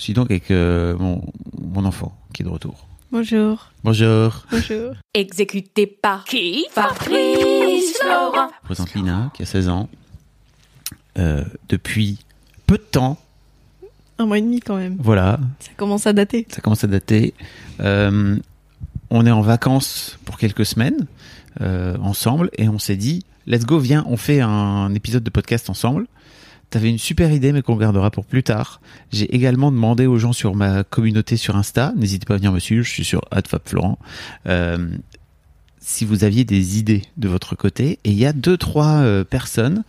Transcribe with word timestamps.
Je 0.00 0.04
suis 0.04 0.14
donc 0.14 0.30
avec 0.30 0.50
euh, 0.50 0.96
mon, 0.96 1.20
mon 1.60 1.84
enfant 1.84 2.16
qui 2.32 2.40
est 2.40 2.46
de 2.46 2.50
retour. 2.50 2.86
Bonjour. 3.12 3.70
Bonjour. 3.84 4.46
Bonjour. 4.50 4.94
Exécuté 5.12 5.86
par 5.86 6.24
qui? 6.24 6.64
Fabrice 6.70 7.98
Laurent. 8.08 8.48
Je 8.62 8.64
présente 8.64 8.94
Lina 8.94 9.30
qui 9.34 9.42
a 9.42 9.44
16 9.44 9.68
ans. 9.68 9.90
Euh, 11.18 11.44
depuis 11.68 12.18
peu 12.66 12.78
de 12.78 12.82
temps, 12.82 13.18
Un 14.18 14.24
mois 14.24 14.38
et 14.38 14.40
demi 14.40 14.60
quand 14.60 14.78
même. 14.78 14.96
voilà, 14.98 15.38
Ça 15.58 15.72
commence 15.76 16.06
à 16.06 16.14
dater. 16.14 16.46
ça 16.48 16.62
commence 16.62 16.82
à 16.82 16.86
dater. 16.86 17.34
Euh, 17.80 18.38
on 19.10 19.26
est 19.26 19.30
en 19.30 19.42
vacances 19.42 20.18
pour 20.24 20.38
quelques 20.38 20.64
semaines 20.64 21.08
euh, 21.60 21.98
ensemble 21.98 22.48
et 22.56 22.70
on 22.70 22.78
s'est 22.78 22.96
dit, 22.96 23.26
let's 23.46 23.66
go, 23.66 23.78
viens, 23.78 24.06
on 24.08 24.16
fait 24.16 24.40
un 24.40 24.94
épisode 24.94 25.24
de 25.24 25.30
podcast 25.30 25.68
ensemble. 25.68 26.06
T'avais 26.70 26.88
une 26.88 26.98
super 26.98 27.32
idée, 27.32 27.52
mais 27.52 27.62
qu'on 27.62 27.76
gardera 27.76 28.10
pour 28.10 28.24
plus 28.24 28.42
tard. 28.44 28.80
J'ai 29.12 29.34
également 29.34 29.72
demandé 29.72 30.06
aux 30.06 30.18
gens 30.18 30.32
sur 30.32 30.54
ma 30.54 30.84
communauté 30.84 31.36
sur 31.36 31.56
Insta, 31.56 31.92
n'hésitez 31.96 32.26
pas 32.26 32.34
à 32.34 32.36
venir 32.36 32.52
me 32.52 32.60
suivre, 32.60 32.84
je 32.84 32.90
suis 32.90 33.04
sur 33.04 33.22
@fabflorent, 33.46 33.98
euh, 34.46 34.88
si 35.80 36.04
vous 36.04 36.24
aviez 36.24 36.44
des 36.44 36.78
idées 36.78 37.02
de 37.16 37.28
votre 37.28 37.56
côté. 37.56 37.98
Et 38.04 38.10
il 38.10 38.18
y 38.18 38.26
a 38.26 38.32
deux, 38.32 38.56
trois 38.56 39.00
euh, 39.00 39.24
personnes, 39.24 39.82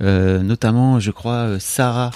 euh, 0.00 0.42
notamment, 0.42 1.00
je 1.00 1.10
crois, 1.10 1.46
euh, 1.46 1.58
Sarah 1.58 2.12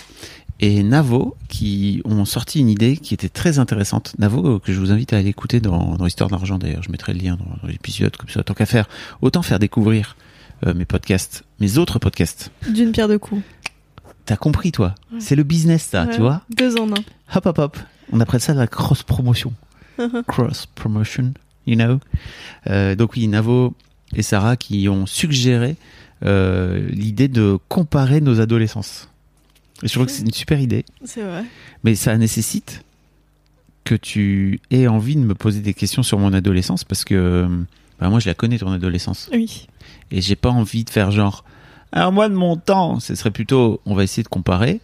et 0.60 0.82
Navo, 0.84 1.36
qui 1.48 2.02
ont 2.04 2.24
sorti 2.24 2.60
une 2.60 2.68
idée 2.68 2.96
qui 2.96 3.14
était 3.14 3.28
très 3.28 3.58
intéressante. 3.58 4.14
Navo, 4.18 4.60
que 4.60 4.72
je 4.72 4.78
vous 4.78 4.92
invite 4.92 5.12
à 5.12 5.16
aller 5.16 5.30
écouter 5.30 5.60
dans, 5.60 5.96
Histoire 6.06 6.30
d'argent 6.30 6.58
d'ailleurs, 6.58 6.82
je 6.82 6.92
mettrai 6.92 7.14
le 7.14 7.20
lien 7.20 7.36
dans, 7.36 7.68
l'épisode, 7.68 8.16
comme 8.16 8.28
ça, 8.28 8.44
tant 8.44 8.54
qu'à 8.54 8.66
faire, 8.66 8.88
autant 9.22 9.42
faire 9.42 9.58
découvrir 9.58 10.16
mes 10.76 10.84
podcasts, 10.84 11.42
mes 11.58 11.78
autres 11.78 11.98
podcasts. 11.98 12.52
D'une 12.72 12.92
pierre 12.92 13.08
deux 13.08 13.18
coups. 13.18 13.42
T'as 14.26 14.36
compris, 14.36 14.72
toi 14.72 14.94
C'est 15.18 15.34
le 15.36 15.42
business, 15.42 15.82
ça, 15.82 16.04
Ouais. 16.04 16.14
tu 16.14 16.20
vois 16.20 16.42
Deux 16.56 16.76
en 16.78 16.90
un. 16.90 17.02
Hop, 17.34 17.46
hop, 17.46 17.58
hop. 17.58 17.76
On 18.12 18.20
appelle 18.20 18.40
ça 18.40 18.54
la 18.54 18.66
cross-promotion. 18.66 19.52
Cross-promotion, 20.28 21.32
you 21.66 21.76
know 21.76 21.98
Euh, 22.68 22.94
Donc 22.94 23.12
oui, 23.16 23.26
Navo 23.28 23.74
et 24.14 24.22
Sarah 24.22 24.56
qui 24.56 24.88
ont 24.88 25.06
suggéré 25.06 25.76
euh, 26.24 26.88
l'idée 26.90 27.28
de 27.28 27.58
comparer 27.68 28.20
nos 28.20 28.40
adolescences. 28.40 29.08
Et 29.82 29.88
je 29.88 29.92
trouve 29.94 30.06
que 30.06 30.12
c'est 30.12 30.22
une 30.22 30.32
super 30.32 30.60
idée, 30.60 30.84
C'est 31.04 31.22
vrai. 31.22 31.44
mais 31.82 31.94
ça 31.96 32.16
nécessite 32.16 32.84
que 33.84 33.96
tu 33.96 34.60
aies 34.70 34.86
envie 34.86 35.16
de 35.16 35.20
me 35.22 35.34
poser 35.34 35.60
des 35.60 35.74
questions 35.74 36.04
sur 36.04 36.18
mon 36.18 36.32
adolescence 36.32 36.84
parce 36.84 37.04
que 37.04 37.48
bah, 37.98 38.08
moi 38.08 38.20
je 38.20 38.28
la 38.28 38.34
connais 38.34 38.58
ton 38.58 38.70
adolescence 38.70 39.28
Oui. 39.32 39.66
et 40.12 40.20
j'ai 40.20 40.36
pas 40.36 40.50
envie 40.50 40.84
de 40.84 40.90
faire 40.90 41.10
genre 41.10 41.44
alors 41.92 42.12
moi 42.12 42.28
de 42.28 42.34
mon 42.34 42.56
temps 42.56 43.00
ce 43.00 43.14
serait 43.14 43.30
plutôt 43.30 43.80
on 43.86 43.94
va 43.94 44.02
essayer 44.04 44.22
de 44.22 44.28
comparer 44.28 44.80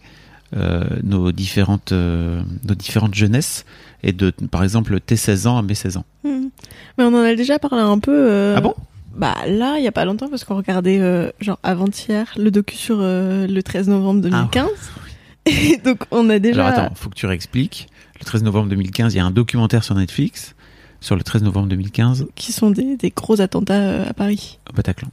euh, 0.55 0.83
nos 1.03 1.31
différentes 1.31 1.91
euh, 1.91 2.41
nos 2.67 2.73
différentes 2.75 3.13
jeunesses 3.15 3.65
et 4.03 4.13
de 4.13 4.31
par 4.51 4.63
exemple 4.63 4.99
tes 4.99 5.15
16 5.15 5.47
ans 5.47 5.57
à 5.57 5.61
mes 5.61 5.75
16 5.75 5.97
ans 5.97 6.05
Mhm. 6.23 6.49
Mais 6.97 7.03
on 7.05 7.13
en 7.13 7.23
a 7.23 7.35
déjà 7.35 7.59
parlé 7.59 7.81
un 7.81 7.99
peu. 7.99 8.11
euh, 8.31 8.55
ah 8.57 8.61
bon? 8.61 8.73
Bah 9.15 9.35
là, 9.47 9.77
il 9.77 9.83
y 9.83 9.87
a 9.87 9.91
pas 9.91 10.05
longtemps 10.05 10.27
parce 10.29 10.43
qu'on 10.43 10.55
regardait 10.55 10.99
genre 11.41 11.59
avant-hier 11.63 12.31
le 12.37 12.51
docu 12.51 12.75
sur 12.75 12.97
le 12.99 13.59
13 13.61 13.87
novembre 13.89 14.21
2015. 14.21 14.67
Et 15.45 15.77
donc 15.77 16.03
on 16.11 16.29
a 16.29 16.39
déjà. 16.39 16.67
alors 16.67 16.79
attends 16.85 16.95
faut 16.95 17.09
que 17.09 17.15
tu 17.15 17.25
réexpliques 17.25 17.87
le 18.19 18.25
13 18.25 18.43
novembre 18.43 18.69
2015 18.69 19.13
il 19.13 19.17
y 19.17 19.19
a 19.19 19.25
un 19.25 19.31
documentaire 19.31 19.83
sur 19.83 19.95
Netflix 19.95 20.55
sur 21.01 21.15
le 21.15 21.23
13 21.23 21.43
novembre 21.43 21.67
2015 21.69 22.27
Qui 22.35 22.51
sont 22.51 22.69
des, 22.71 22.97
des 22.97 23.09
gros 23.11 23.39
attentats 23.41 24.03
à 24.03 24.13
Paris. 24.13 24.59
au 24.69 24.73
Bataclan 24.75 25.07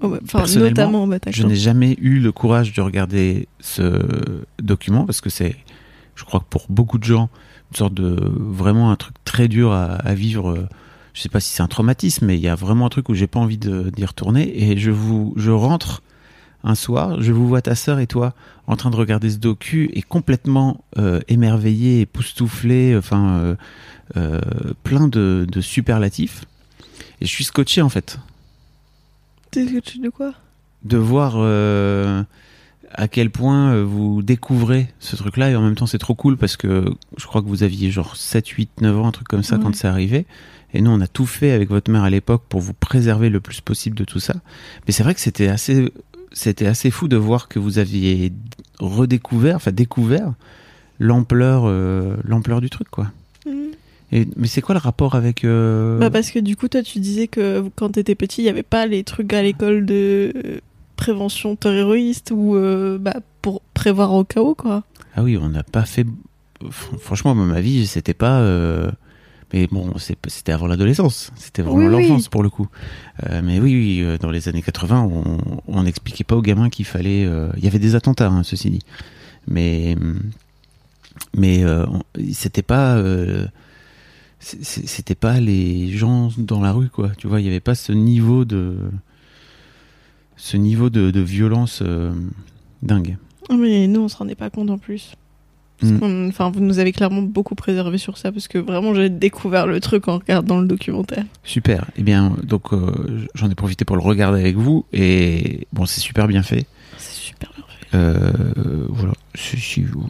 Enfin, 0.00 0.18
Personnellement, 0.38 1.06
notamment 1.06 1.18
je 1.30 1.42
n'ai 1.42 1.56
jamais 1.56 1.96
eu 2.00 2.20
le 2.20 2.30
courage 2.30 2.72
de 2.72 2.80
regarder 2.80 3.48
ce 3.60 4.00
document 4.62 5.04
parce 5.04 5.20
que 5.20 5.30
c'est 5.30 5.56
je 6.14 6.24
crois 6.24 6.40
que 6.40 6.46
pour 6.48 6.66
beaucoup 6.68 6.98
de 6.98 7.04
gens 7.04 7.30
une 7.72 7.76
sorte 7.76 7.94
de 7.94 8.16
vraiment 8.36 8.90
un 8.90 8.96
truc 8.96 9.14
très 9.24 9.48
dur 9.48 9.72
à, 9.72 9.86
à 9.86 10.14
vivre. 10.14 10.68
Je 11.14 11.22
sais 11.22 11.28
pas 11.28 11.40
si 11.40 11.52
c'est 11.52 11.62
un 11.62 11.68
traumatisme 11.68 12.26
mais 12.26 12.36
il 12.36 12.40
y 12.40 12.48
a 12.48 12.54
vraiment 12.54 12.86
un 12.86 12.90
truc 12.90 13.08
où 13.08 13.14
j'ai 13.14 13.26
pas 13.26 13.40
envie 13.40 13.58
d'y 13.58 14.04
retourner. 14.04 14.70
Et 14.70 14.78
je 14.78 14.90
vous 14.92 15.34
je 15.36 15.50
rentre 15.50 16.02
un 16.64 16.74
soir 16.74 17.20
je 17.20 17.32
vous 17.32 17.48
vois 17.48 17.62
ta 17.62 17.74
sœur 17.74 17.98
et 17.98 18.06
toi 18.06 18.34
en 18.66 18.76
train 18.76 18.90
de 18.90 18.96
regarder 18.96 19.30
ce 19.30 19.38
docu 19.38 19.90
et 19.94 20.02
complètement 20.02 20.84
euh, 20.98 21.20
émerveillé 21.28 22.02
époustouflé 22.02 22.96
enfin 22.96 23.30
euh, 23.38 23.56
euh, 24.16 24.40
plein 24.84 25.08
de, 25.08 25.46
de 25.50 25.60
superlatifs. 25.60 26.44
Et 27.20 27.26
je 27.26 27.30
suis 27.30 27.44
scotché 27.44 27.82
en 27.82 27.88
fait 27.88 28.18
de 29.52 30.08
quoi? 30.10 30.34
De 30.84 30.96
voir 30.96 31.34
euh, 31.36 32.22
à 32.92 33.08
quel 33.08 33.30
point 33.30 33.72
euh, 33.72 33.84
vous 33.84 34.22
découvrez 34.22 34.88
ce 34.98 35.16
truc-là 35.16 35.50
et 35.50 35.56
en 35.56 35.62
même 35.62 35.74
temps 35.74 35.86
c'est 35.86 35.98
trop 35.98 36.14
cool 36.14 36.36
parce 36.36 36.56
que 36.56 36.84
je 37.16 37.26
crois 37.26 37.42
que 37.42 37.46
vous 37.48 37.62
aviez 37.62 37.90
genre 37.90 38.16
7, 38.16 38.46
8, 38.46 38.80
9 38.80 38.98
ans, 38.98 39.08
un 39.08 39.12
truc 39.12 39.28
comme 39.28 39.42
ça 39.42 39.56
Ouais. 39.56 39.62
quand 39.62 39.74
c'est 39.74 39.88
arrivé. 39.88 40.26
Et 40.74 40.80
nous 40.82 40.90
on 40.90 41.00
a 41.00 41.06
tout 41.06 41.26
fait 41.26 41.50
avec 41.52 41.70
votre 41.70 41.90
mère 41.90 42.02
à 42.04 42.10
l'époque 42.10 42.42
pour 42.48 42.60
vous 42.60 42.74
préserver 42.74 43.30
le 43.30 43.40
plus 43.40 43.60
possible 43.60 43.96
de 43.96 44.04
tout 44.04 44.20
ça. 44.20 44.34
Mais 44.86 44.92
c'est 44.92 45.02
vrai 45.02 45.14
que 45.14 45.20
c'était 45.20 45.48
assez, 45.48 45.90
c'était 46.32 46.66
assez 46.66 46.90
fou 46.90 47.08
de 47.08 47.16
voir 47.16 47.48
que 47.48 47.58
vous 47.58 47.78
aviez 47.78 48.32
redécouvert, 48.78 49.56
enfin 49.56 49.72
découvert 49.72 50.34
l'ampleur, 50.98 51.62
euh, 51.66 52.16
l'ampleur 52.24 52.60
du 52.60 52.70
truc 52.70 52.88
quoi. 52.90 53.10
Et, 54.10 54.26
mais 54.36 54.46
c'est 54.46 54.62
quoi 54.62 54.74
le 54.74 54.80
rapport 54.80 55.14
avec 55.14 55.44
euh, 55.44 55.98
Bah 55.98 56.08
parce 56.10 56.30
que 56.30 56.38
du 56.38 56.56
coup, 56.56 56.68
toi, 56.68 56.82
tu 56.82 56.98
disais 56.98 57.26
que 57.28 57.64
quand 57.76 57.90
t'étais 57.90 58.14
petit, 58.14 58.40
il 58.42 58.46
y 58.46 58.48
avait 58.48 58.62
pas 58.62 58.86
les 58.86 59.04
trucs 59.04 59.32
à 59.34 59.42
l'école 59.42 59.84
de 59.84 60.32
euh, 60.34 60.58
prévention 60.96 61.56
terroriste 61.56 62.30
ou 62.34 62.56
euh, 62.56 62.96
bah, 62.98 63.16
pour 63.42 63.60
prévoir 63.74 64.12
au 64.14 64.24
cas 64.24 64.40
où, 64.40 64.54
quoi. 64.54 64.82
Ah 65.14 65.22
oui, 65.22 65.36
on 65.36 65.50
n'a 65.50 65.62
pas 65.62 65.84
fait. 65.84 66.06
Fr- 66.62 66.98
Franchement, 66.98 67.34
ma 67.34 67.60
vie, 67.60 67.86
c'était 67.86 68.14
pas. 68.14 68.40
euh, 68.40 68.90
Mais 69.52 69.66
bon, 69.66 69.92
c'était 69.98 70.52
avant 70.52 70.66
l'adolescence. 70.68 71.30
C'était 71.36 71.60
vraiment 71.62 71.78
Oui, 71.86 71.94
oui. 71.94 72.08
l'enfance 72.08 72.28
pour 72.28 72.42
le 72.42 72.48
coup. 72.50 72.68
Mais 73.30 73.60
oui, 73.60 73.74
oui, 74.02 74.18
dans 74.20 74.30
les 74.30 74.48
années 74.48 74.62
80, 74.62 75.02
on 75.02 75.38
on 75.68 75.82
n'expliquait 75.82 76.24
pas 76.24 76.36
aux 76.36 76.42
gamins 76.42 76.70
qu'il 76.70 76.84
fallait. 76.86 77.28
Il 77.58 77.64
y 77.64 77.66
avait 77.66 77.78
des 77.78 77.94
attentats, 77.94 78.28
hein, 78.28 78.42
ceci 78.42 78.70
dit. 78.70 78.82
Mais 79.46 79.96
mais 81.36 81.62
c'était 82.32 82.62
pas. 82.62 82.96
C'était 84.40 85.14
pas 85.16 85.40
les 85.40 85.90
gens 85.90 86.30
dans 86.38 86.60
la 86.60 86.72
rue, 86.72 86.88
quoi. 86.88 87.10
Tu 87.18 87.26
vois, 87.26 87.40
il 87.40 87.44
y 87.44 87.48
avait 87.48 87.60
pas 87.60 87.74
ce 87.74 87.92
niveau 87.92 88.44
de 88.44 88.76
ce 90.36 90.56
niveau 90.56 90.90
de, 90.90 91.10
de 91.10 91.20
violence 91.20 91.80
euh, 91.82 92.12
dingue. 92.82 93.16
Mais 93.50 93.86
nous, 93.88 94.02
on 94.02 94.08
se 94.08 94.16
rendait 94.16 94.36
pas 94.36 94.50
compte 94.50 94.70
en 94.70 94.78
plus. 94.78 95.14
Mm. 95.82 96.28
Enfin, 96.28 96.50
vous 96.50 96.60
nous 96.60 96.78
avez 96.78 96.92
clairement 96.92 97.22
beaucoup 97.22 97.54
préservé 97.54 97.98
sur 97.98 98.18
ça 98.18 98.30
parce 98.32 98.46
que 98.48 98.58
vraiment, 98.58 98.94
j'ai 98.94 99.10
découvert 99.10 99.66
le 99.66 99.80
truc 99.80 100.06
en 100.08 100.18
regardant 100.18 100.60
le 100.60 100.66
documentaire. 100.68 101.24
Super. 101.44 101.86
Eh 101.96 102.02
bien, 102.02 102.36
donc 102.44 102.72
euh, 102.72 103.26
j'en 103.34 103.50
ai 103.50 103.54
profité 103.54 103.84
pour 103.84 103.96
le 103.96 104.02
regarder 104.02 104.40
avec 104.40 104.56
vous 104.56 104.84
et 104.92 105.66
bon, 105.72 105.86
c'est 105.86 106.00
super 106.00 106.26
bien 106.28 106.42
fait. 106.42 106.66
C'est 106.98 107.14
super 107.14 107.50
bien 107.56 107.64
fait. 107.68 107.96
Euh, 107.96 108.32
voilà. 108.88 109.14
Si- 109.34 109.56
si 109.58 109.82
vous- 109.82 110.08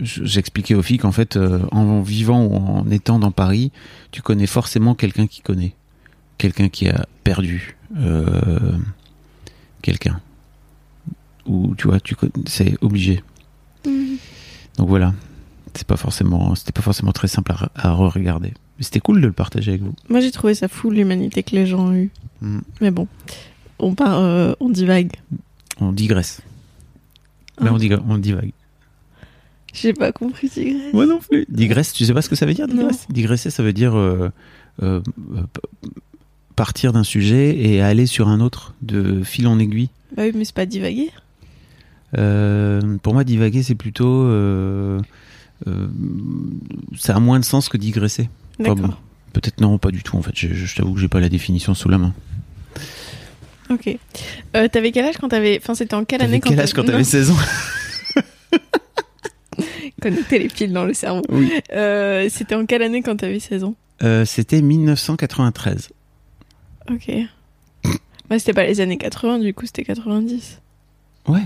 J'expliquais 0.00 0.74
aux 0.74 0.82
filles 0.82 0.98
qu'en 0.98 1.12
fait, 1.12 1.36
euh, 1.36 1.60
en 1.72 2.00
vivant 2.00 2.44
ou 2.44 2.54
en 2.56 2.90
étant 2.90 3.18
dans 3.18 3.30
Paris, 3.30 3.72
tu 4.10 4.22
connais 4.22 4.46
forcément 4.46 4.94
quelqu'un 4.94 5.26
qui 5.26 5.40
connaît, 5.40 5.74
quelqu'un 6.38 6.68
qui 6.68 6.88
a 6.88 7.06
perdu 7.24 7.76
euh, 7.96 8.76
quelqu'un. 9.82 10.20
Ou 11.46 11.74
tu 11.76 11.88
vois, 11.88 12.00
tu 12.00 12.14
c'est 12.46 12.76
obligé. 12.82 13.22
Donc 13.84 14.88
voilà. 14.88 15.14
C'est 15.74 15.86
pas 15.86 15.96
forcément, 15.96 16.54
c'était 16.54 16.72
pas 16.72 16.82
forcément 16.82 17.12
très 17.12 17.28
simple 17.28 17.52
à, 17.52 17.70
à 17.74 17.92
re-regarder. 17.92 18.52
Mais 18.78 18.84
c'était 18.84 19.00
cool 19.00 19.20
de 19.20 19.26
le 19.26 19.32
partager 19.32 19.72
avec 19.72 19.82
vous. 19.82 19.94
Moi, 20.08 20.20
j'ai 20.20 20.30
trouvé 20.30 20.54
ça 20.54 20.68
fou 20.68 20.90
l'humanité 20.90 21.42
que 21.42 21.54
les 21.54 21.66
gens 21.66 21.88
ont 21.88 21.94
eu. 21.94 22.10
Mm. 22.40 22.58
Mais 22.80 22.90
bon, 22.90 23.06
on 23.78 23.94
part, 23.94 24.18
euh, 24.18 24.54
on 24.60 24.68
divague. 24.70 25.12
On 25.80 25.92
digresse. 25.92 26.40
Là, 27.58 27.70
Ah. 27.70 27.74
on 28.08 28.18
divague. 28.18 28.52
J'ai 29.80 29.92
pas 29.92 30.12
compris, 30.12 30.48
Tigresse. 30.48 30.92
Moi 30.92 31.06
non 31.06 31.18
plus. 31.20 31.44
Digresse, 31.48 31.92
tu 31.92 32.04
sais 32.04 32.14
pas 32.14 32.22
ce 32.22 32.28
que 32.28 32.36
ça 32.36 32.46
veut 32.46 32.54
dire, 32.54 32.66
digresse? 32.68 33.06
Digresser, 33.10 33.50
ça 33.50 33.62
veut 33.62 33.72
dire 33.72 33.96
euh, 33.96 34.30
euh, 34.82 35.00
partir 36.56 36.92
d'un 36.92 37.04
sujet 37.04 37.56
et 37.58 37.80
aller 37.82 38.06
sur 38.06 38.28
un 38.28 38.40
autre 38.40 38.74
de 38.82 39.22
fil 39.22 39.46
en 39.46 39.58
aiguille. 39.58 39.90
Bah 40.16 40.22
oui, 40.24 40.32
mais 40.34 40.44
c'est 40.44 40.54
pas 40.54 40.66
divaguer. 40.66 41.10
Euh, 42.16 42.96
pour 43.02 43.12
moi, 43.14 43.24
divaguer, 43.24 43.62
c'est 43.62 43.74
plutôt. 43.74 44.28
ça 46.96 47.16
a 47.16 47.20
moins 47.20 47.38
de 47.40 47.44
sens 47.44 47.68
que 47.68 47.76
digresser. 47.76 48.28
Enfin, 48.60 48.74
D'accord. 48.74 48.88
bon, 48.90 48.94
Peut-être 49.34 49.60
non, 49.60 49.78
pas 49.78 49.90
du 49.90 50.02
tout 50.02 50.16
en 50.16 50.22
fait. 50.22 50.32
Je, 50.34 50.48
je- 50.48 50.64
je 50.66 50.74
t'avoue 50.76 50.94
que 50.94 51.00
j'ai 51.00 51.08
pas 51.08 51.20
la 51.20 51.28
définition 51.28 51.74
sous 51.74 51.88
la 51.88 51.98
main. 51.98 52.14
Ok. 53.70 53.96
T'avais 54.52 54.90
quel 54.90 55.04
âge 55.04 55.16
quand 55.20 55.28
t'avais. 55.28 55.58
Enfin, 55.62 55.74
c'était 55.74 55.94
en 55.94 56.04
quelle 56.04 56.22
année 56.22 56.40
quel 56.40 56.58
âge 56.58 56.72
quand 56.72 56.82
t'avais 56.84 57.04
16 57.04 57.30
ans? 57.30 57.36
Connecter 60.00 60.38
les 60.38 60.48
fils 60.48 60.70
dans 60.72 60.84
le 60.84 60.94
cerveau. 60.94 61.22
Oui. 61.30 61.52
Euh, 61.72 62.28
c'était 62.30 62.54
en 62.54 62.66
quelle 62.66 62.82
année 62.82 63.02
quand 63.02 63.16
t'avais 63.16 63.40
16 63.40 63.64
ans 63.64 63.74
Euh, 64.02 64.24
C'était 64.24 64.62
1993. 64.62 65.90
Ok. 66.90 67.10
Bah, 68.30 68.38
c'était 68.38 68.52
pas 68.52 68.64
les 68.64 68.80
années 68.80 68.98
80, 68.98 69.38
du 69.38 69.54
coup, 69.54 69.66
c'était 69.66 69.84
90. 69.84 70.60
Ouais. 71.28 71.40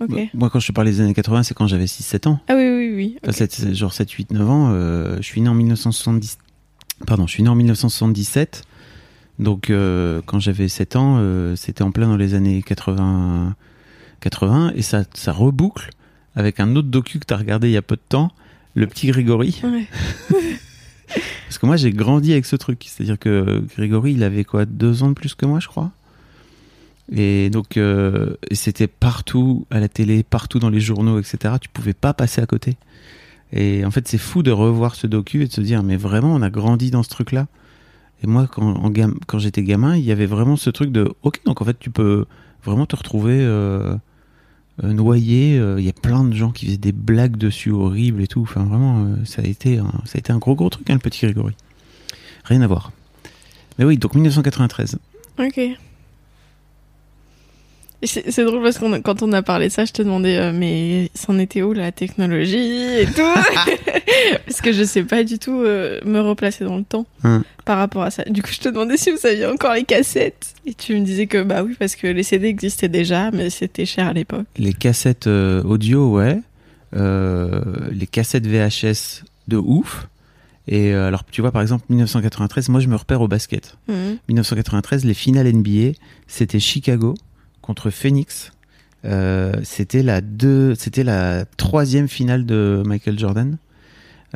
Ok. 0.00 0.10
Bah, 0.10 0.16
Moi, 0.34 0.50
quand 0.50 0.60
je 0.60 0.66
te 0.68 0.72
parlais 0.72 0.90
des 0.92 1.00
années 1.00 1.14
80, 1.14 1.42
c'est 1.42 1.54
quand 1.54 1.66
j'avais 1.66 1.86
6-7 1.86 2.26
ans. 2.28 2.40
Ah 2.48 2.54
oui, 2.56 2.68
oui, 2.68 2.92
oui. 2.94 3.16
Enfin, 3.22 3.30
ok. 3.30 3.36
c'est- 3.36 3.52
c'est 3.52 3.74
genre 3.74 3.92
7, 3.92 4.10
8, 4.10 4.30
9 4.32 4.48
ans. 4.48 4.70
euh, 4.72 5.16
je 5.16 5.22
suis 5.22 5.40
né 5.40 5.48
en 5.48 5.54
1970. 5.54 6.38
Pardon, 7.06 7.26
je 7.26 7.32
suis 7.32 7.42
né 7.42 7.48
en 7.48 7.54
1977. 7.54 8.62
Donc, 9.38 9.72
quand 10.26 10.38
j'avais 10.38 10.68
7 10.68 10.96
ans, 10.96 11.18
c'était 11.56 11.82
en 11.82 11.90
plein 11.92 12.08
dans 12.08 12.16
les 12.18 12.34
années 12.34 12.62
80. 12.62 13.56
80 14.20 14.72
et 14.74 14.82
ça, 14.82 15.04
ça 15.14 15.32
reboucle 15.32 15.88
avec 16.36 16.60
un 16.60 16.74
autre 16.76 16.88
docu 16.88 17.18
que 17.18 17.26
tu 17.26 17.34
as 17.34 17.36
regardé 17.36 17.68
il 17.68 17.72
y 17.72 17.76
a 17.76 17.82
peu 17.82 17.96
de 17.96 18.02
temps, 18.08 18.30
Le 18.74 18.86
Petit 18.86 19.08
Grégory. 19.08 19.60
Ouais. 19.64 19.86
Parce 21.46 21.58
que 21.58 21.66
moi, 21.66 21.76
j'ai 21.76 21.90
grandi 21.90 22.32
avec 22.32 22.46
ce 22.46 22.54
truc. 22.56 22.84
C'est-à-dire 22.86 23.18
que 23.18 23.62
Grégory, 23.76 24.12
il 24.12 24.22
avait 24.22 24.44
quoi 24.44 24.64
Deux 24.66 25.02
ans 25.02 25.08
de 25.08 25.14
plus 25.14 25.34
que 25.34 25.44
moi, 25.46 25.58
je 25.58 25.66
crois. 25.66 25.90
Et 27.12 27.50
donc, 27.50 27.76
euh, 27.76 28.34
c'était 28.52 28.86
partout 28.86 29.66
à 29.70 29.80
la 29.80 29.88
télé, 29.88 30.22
partout 30.22 30.60
dans 30.60 30.70
les 30.70 30.80
journaux, 30.80 31.18
etc. 31.18 31.54
Tu 31.60 31.68
pouvais 31.68 31.92
pas 31.94 32.14
passer 32.14 32.40
à 32.40 32.46
côté. 32.46 32.76
Et 33.52 33.84
en 33.84 33.90
fait, 33.90 34.06
c'est 34.06 34.18
fou 34.18 34.44
de 34.44 34.52
revoir 34.52 34.94
ce 34.94 35.08
docu 35.08 35.42
et 35.42 35.46
de 35.48 35.52
se 35.52 35.60
dire, 35.60 35.82
mais 35.82 35.96
vraiment, 35.96 36.32
on 36.32 36.42
a 36.42 36.50
grandi 36.50 36.92
dans 36.92 37.02
ce 37.02 37.08
truc-là. 37.08 37.48
Et 38.22 38.28
moi, 38.28 38.46
quand, 38.46 38.62
en 38.76 38.90
gam- 38.90 39.18
quand 39.26 39.40
j'étais 39.40 39.64
gamin, 39.64 39.96
il 39.96 40.04
y 40.04 40.12
avait 40.12 40.26
vraiment 40.26 40.54
ce 40.56 40.70
truc 40.70 40.92
de, 40.92 41.10
ok, 41.22 41.40
donc 41.46 41.60
en 41.60 41.64
fait, 41.64 41.76
tu 41.80 41.90
peux 41.90 42.26
vraiment 42.64 42.86
te 42.86 42.94
retrouver 42.94 43.38
euh, 43.40 43.96
noyé. 44.82 45.58
euh, 45.58 45.80
Il 45.80 45.84
y 45.84 45.88
a 45.88 45.92
plein 45.92 46.24
de 46.24 46.34
gens 46.34 46.50
qui 46.50 46.66
faisaient 46.66 46.76
des 46.78 46.92
blagues 46.92 47.36
dessus 47.36 47.70
horribles 47.70 48.22
et 48.22 48.26
tout. 48.26 48.42
Enfin, 48.42 48.64
vraiment, 48.64 49.04
euh, 49.04 49.16
ça 49.24 49.42
a 49.42 49.44
été, 49.46 49.78
un, 49.78 49.90
ça 50.04 50.16
a 50.16 50.18
été 50.18 50.32
un 50.32 50.38
gros 50.38 50.54
gros 50.54 50.68
truc, 50.70 50.88
hein, 50.90 50.94
le 50.94 50.98
petit 51.00 51.20
Grégory. 51.26 51.54
Rien 52.44 52.62
à 52.62 52.66
voir. 52.66 52.92
Mais 53.78 53.84
oui, 53.84 53.96
donc 53.98 54.14
1993. 54.14 54.98
Ok. 55.38 55.60
C'est 58.02 58.44
drôle 58.44 58.62
parce 58.62 58.78
que 58.78 58.98
quand 59.00 59.22
on 59.22 59.32
a 59.32 59.42
parlé 59.42 59.68
de 59.68 59.72
ça, 59.72 59.84
je 59.84 59.92
te 59.92 60.00
demandais, 60.00 60.38
euh, 60.38 60.52
mais 60.54 61.10
c'en 61.14 61.38
était 61.38 61.60
où 61.62 61.72
la 61.74 61.92
technologie 61.92 63.00
et 63.00 63.06
tout 63.06 63.20
Parce 64.46 64.60
que 64.62 64.72
je 64.72 64.84
sais 64.84 65.02
pas 65.02 65.22
du 65.22 65.38
tout 65.38 65.60
euh, 65.60 66.00
me 66.06 66.20
replacer 66.20 66.64
dans 66.64 66.76
le 66.78 66.84
temps 66.84 67.06
Hum. 67.24 67.44
par 67.66 67.76
rapport 67.78 68.02
à 68.02 68.10
ça. 68.10 68.24
Du 68.24 68.42
coup, 68.42 68.50
je 68.52 68.60
te 68.60 68.68
demandais 68.70 68.96
si 68.96 69.10
vous 69.10 69.18
saviez 69.18 69.46
encore 69.46 69.74
les 69.74 69.84
cassettes. 69.84 70.54
Et 70.66 70.72
tu 70.74 70.94
me 70.94 71.04
disais 71.04 71.26
que 71.26 71.42
bah 71.42 71.62
oui, 71.62 71.76
parce 71.78 71.94
que 71.94 72.06
les 72.06 72.22
CD 72.22 72.46
existaient 72.48 72.88
déjà, 72.88 73.30
mais 73.30 73.50
c'était 73.50 73.84
cher 73.86 74.08
à 74.08 74.12
l'époque. 74.14 74.46
Les 74.56 74.72
cassettes 74.72 75.26
euh, 75.26 75.62
audio, 75.64 76.16
ouais. 76.16 76.38
Euh, 76.96 77.60
les 77.92 78.06
cassettes 78.06 78.46
VHS 78.46 79.24
de 79.48 79.56
ouf. 79.58 80.08
Et 80.68 80.92
euh, 80.92 81.08
alors, 81.08 81.24
tu 81.30 81.40
vois, 81.40 81.52
par 81.52 81.62
exemple, 81.62 81.84
1993, 81.90 82.68
moi 82.68 82.80
je 82.80 82.88
me 82.88 82.96
repère 82.96 83.20
au 83.20 83.28
basket. 83.28 83.76
Mhm. 83.88 84.18
1993, 84.28 85.04
les 85.04 85.14
finales 85.14 85.52
NBA, 85.52 85.92
c'était 86.26 86.60
Chicago 86.60 87.14
contre 87.70 87.90
Phoenix. 87.90 88.50
Euh, 89.04 89.52
c'était 89.62 90.02
la 90.02 90.20
deux, 90.20 90.74
c'était 90.74 91.04
la 91.04 91.44
troisième 91.56 92.08
finale 92.08 92.44
de 92.44 92.82
Michael 92.84 93.16
Jordan. 93.16 93.58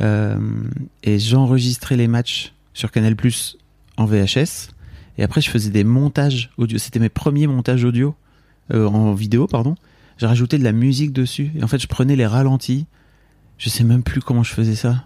Euh, 0.01 0.39
et 1.03 1.19
j'enregistrais 1.19 1.97
les 1.97 2.07
matchs 2.07 2.53
sur 2.75 2.93
Canal 2.93 3.17
Plus 3.17 3.59
en 3.97 4.05
VHS. 4.05 4.71
Et 5.19 5.25
après, 5.25 5.41
je 5.41 5.51
faisais 5.51 5.71
des 5.71 5.83
montages 5.83 6.53
audio. 6.59 6.79
C'était 6.79 7.01
mes 7.01 7.09
premiers 7.09 7.49
montages 7.49 7.85
audio 7.85 8.15
euh, 8.73 8.87
en 8.87 9.15
vidéo, 9.15 9.49
pardon. 9.49 9.75
J'ai 10.19 10.27
rajouté 10.27 10.57
de 10.57 10.65
la 10.65 10.71
musique 10.71 11.13
dessus. 11.13 11.51
Et 11.57 11.65
en 11.65 11.67
fait, 11.67 11.81
je 11.81 11.89
prenais 11.89 12.15
les 12.15 12.27
ralentis. 12.27 12.87
Je 13.59 13.69
sais 13.69 13.83
même 13.83 14.05
plus 14.05 14.21
comment 14.21 14.45
je 14.45 14.53
faisais 14.53 14.77
ça. 14.77 15.03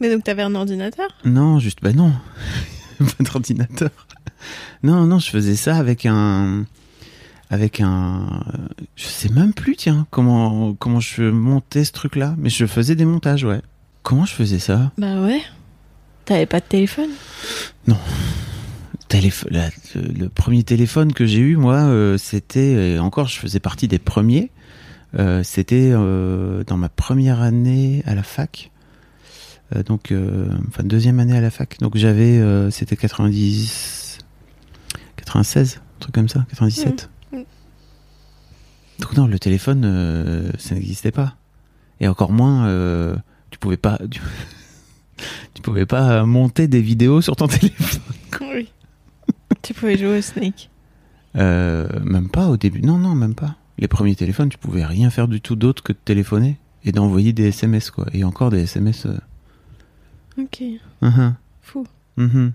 Mais 0.00 0.08
donc 0.08 0.22
t'avais 0.22 0.42
un 0.42 0.54
ordinateur? 0.54 1.08
Non, 1.24 1.58
juste, 1.58 1.80
bah 1.82 1.92
non. 1.92 2.12
pas 3.18 3.24
d'ordinateur. 3.24 3.90
Non, 4.82 5.06
non, 5.06 5.18
je 5.18 5.30
faisais 5.30 5.56
ça 5.56 5.76
avec 5.76 6.06
un. 6.06 6.64
Avec 7.50 7.80
un. 7.80 8.42
Je 8.96 9.04
sais 9.04 9.28
même 9.28 9.52
plus, 9.52 9.76
tiens, 9.76 10.06
comment, 10.10 10.74
comment 10.74 11.00
je 11.00 11.24
montais 11.24 11.84
ce 11.84 11.92
truc-là. 11.92 12.34
Mais 12.38 12.48
je 12.50 12.64
faisais 12.66 12.94
des 12.94 13.04
montages, 13.04 13.44
ouais. 13.44 13.60
Comment 14.02 14.24
je 14.24 14.32
faisais 14.34 14.58
ça? 14.58 14.90
Bah 14.98 15.20
ouais. 15.22 15.40
T'avais 16.24 16.46
pas 16.46 16.60
de 16.60 16.64
téléphone? 16.66 17.10
Téléphone, 19.08 19.50
la- 19.52 19.68
le, 19.94 20.12
le 20.20 20.28
premier 20.30 20.62
téléphone 20.62 21.12
que 21.12 21.26
j'ai 21.26 21.40
eu, 21.40 21.56
moi, 21.56 21.74
euh, 21.76 22.16
c'était. 22.16 22.94
et 22.94 22.98
encore, 22.98 23.28
je 23.28 23.38
faisais 23.38 23.60
partie 23.60 23.86
des 23.88 23.98
premiers. 23.98 24.50
Euh, 25.18 25.42
c'était 25.44 25.90
euh, 25.92 26.64
dans 26.64 26.78
ma 26.78 26.88
première 26.88 27.42
année 27.42 28.02
à 28.06 28.14
la 28.14 28.22
fac. 28.22 28.70
Euh, 29.74 29.82
donc, 29.82 30.12
euh, 30.12 30.48
enfin, 30.68 30.82
deuxième 30.84 31.20
année 31.20 31.36
à 31.36 31.40
la 31.40 31.50
fac. 31.50 31.78
Donc, 31.80 31.96
j'avais. 31.96 32.38
euh, 32.38 32.70
c'était 32.70 32.96
90. 32.96 34.18
96, 35.16 35.76
un 35.76 36.00
truc 36.00 36.14
comme 36.14 36.28
ça, 36.28 36.44
97. 36.50 37.08
Mm, 37.32 37.36
mm. 37.38 37.44
Donc, 39.00 39.16
non, 39.16 39.26
le 39.26 39.38
téléphone, 39.38 40.52
ça 40.58 40.74
n'existait 40.74 41.12
pas. 41.12 41.36
Et 42.00 42.08
encore 42.08 42.32
moins, 42.32 42.66
tu 43.50 43.58
pouvais 43.58 43.76
pas. 43.76 43.98
Tu, 44.10 44.20
tu 45.54 45.62
pouvais 45.62 45.86
pas 45.86 46.24
monter 46.24 46.66
des 46.68 46.80
vidéos 46.80 47.20
sur 47.20 47.36
ton 47.36 47.46
téléphone. 47.48 48.00
Oui. 48.40 48.70
tu 49.62 49.72
pouvais 49.74 49.96
jouer 49.96 50.18
au 50.18 50.22
Snake. 50.22 50.68
Euh, 51.36 51.86
même 52.02 52.28
pas 52.28 52.48
au 52.48 52.56
début. 52.56 52.82
Non, 52.82 52.98
non, 52.98 53.14
même 53.14 53.34
pas. 53.34 53.56
Les 53.78 53.88
premiers 53.88 54.14
téléphones, 54.16 54.48
tu 54.48 54.58
pouvais 54.58 54.84
rien 54.84 55.10
faire 55.10 55.28
du 55.28 55.40
tout 55.40 55.54
d'autre 55.56 55.82
que 55.82 55.92
de 55.92 55.98
téléphoner 56.04 56.58
et 56.84 56.92
d'envoyer 56.92 57.32
des 57.32 57.48
SMS, 57.48 57.90
quoi. 57.90 58.06
Et 58.12 58.24
encore 58.24 58.50
des 58.50 58.62
SMS. 58.62 59.06
euh, 59.06 59.16
Ok. 60.38 60.62
mhm, 61.02 61.34
Fou. 61.62 61.86
mhm. 62.16 62.52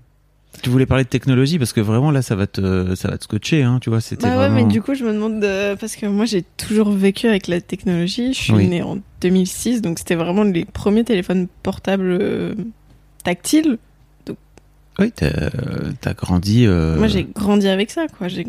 Tu 0.63 0.71
voulais 0.71 0.87
parler 0.87 1.03
de 1.03 1.09
technologie 1.09 1.59
parce 1.59 1.71
que 1.71 1.81
vraiment 1.81 2.09
là, 2.09 2.23
ça 2.23 2.35
va 2.35 2.47
te, 2.47 2.95
ça 2.95 3.09
va 3.09 3.17
te 3.19 3.25
scotcher, 3.25 3.61
hein, 3.61 3.77
tu 3.79 3.91
vois. 3.91 4.01
C'était 4.01 4.23
Bah 4.23 4.29
ouais, 4.29 4.35
vraiment. 4.49 4.55
mais 4.55 4.63
du 4.73 4.81
coup, 4.81 4.95
je 4.95 5.03
me 5.03 5.13
demande 5.13 5.39
de... 5.39 5.75
parce 5.75 5.95
que 5.95 6.07
moi, 6.07 6.25
j'ai 6.25 6.41
toujours 6.41 6.89
vécu 6.89 7.27
avec 7.27 7.47
la 7.47 7.61
technologie. 7.61 8.33
Je 8.33 8.39
suis 8.41 8.53
Oui. 8.53 8.67
née 8.67 8.81
en 8.81 8.97
2006, 9.21 9.81
donc 9.83 9.99
c'était 9.99 10.15
vraiment 10.15 10.43
les 10.43 10.65
premiers 10.65 11.03
téléphones 11.03 11.47
portables 11.61 12.17
euh, 12.19 12.55
tactiles. 13.23 13.77
Oui, 14.99 15.11
t'as 15.15 15.27
euh, 15.27 16.13
grandi. 16.17 16.65
euh, 16.65 16.97
Moi, 16.97 17.05
j'ai 17.05 17.23
grandi 17.25 17.67
avec 17.67 17.91
ça, 17.91 18.07
quoi. 18.07 18.27
J'ai, 18.27 18.47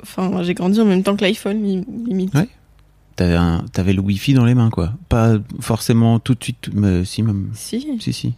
enfin, 0.00 0.44
j'ai 0.44 0.54
grandi 0.54 0.80
en 0.80 0.84
même 0.84 1.02
temps 1.02 1.16
que 1.16 1.22
l'iPhone, 1.24 1.60
li- 1.60 1.84
limite. 2.06 2.32
Ouais. 2.34 2.48
T'avais 3.16 3.92
le 3.92 4.00
Wi-Fi 4.00 4.34
dans 4.34 4.44
les 4.44 4.54
mains, 4.54 4.70
quoi. 4.70 4.92
Pas 5.08 5.36
forcément 5.60 6.18
tout 6.18 6.34
de 6.34 6.44
suite, 6.44 6.68
mais 6.72 7.04
si 7.04 7.22
même. 7.22 7.50
Si. 7.54 7.98
Si, 7.98 8.12
si. 8.12 8.34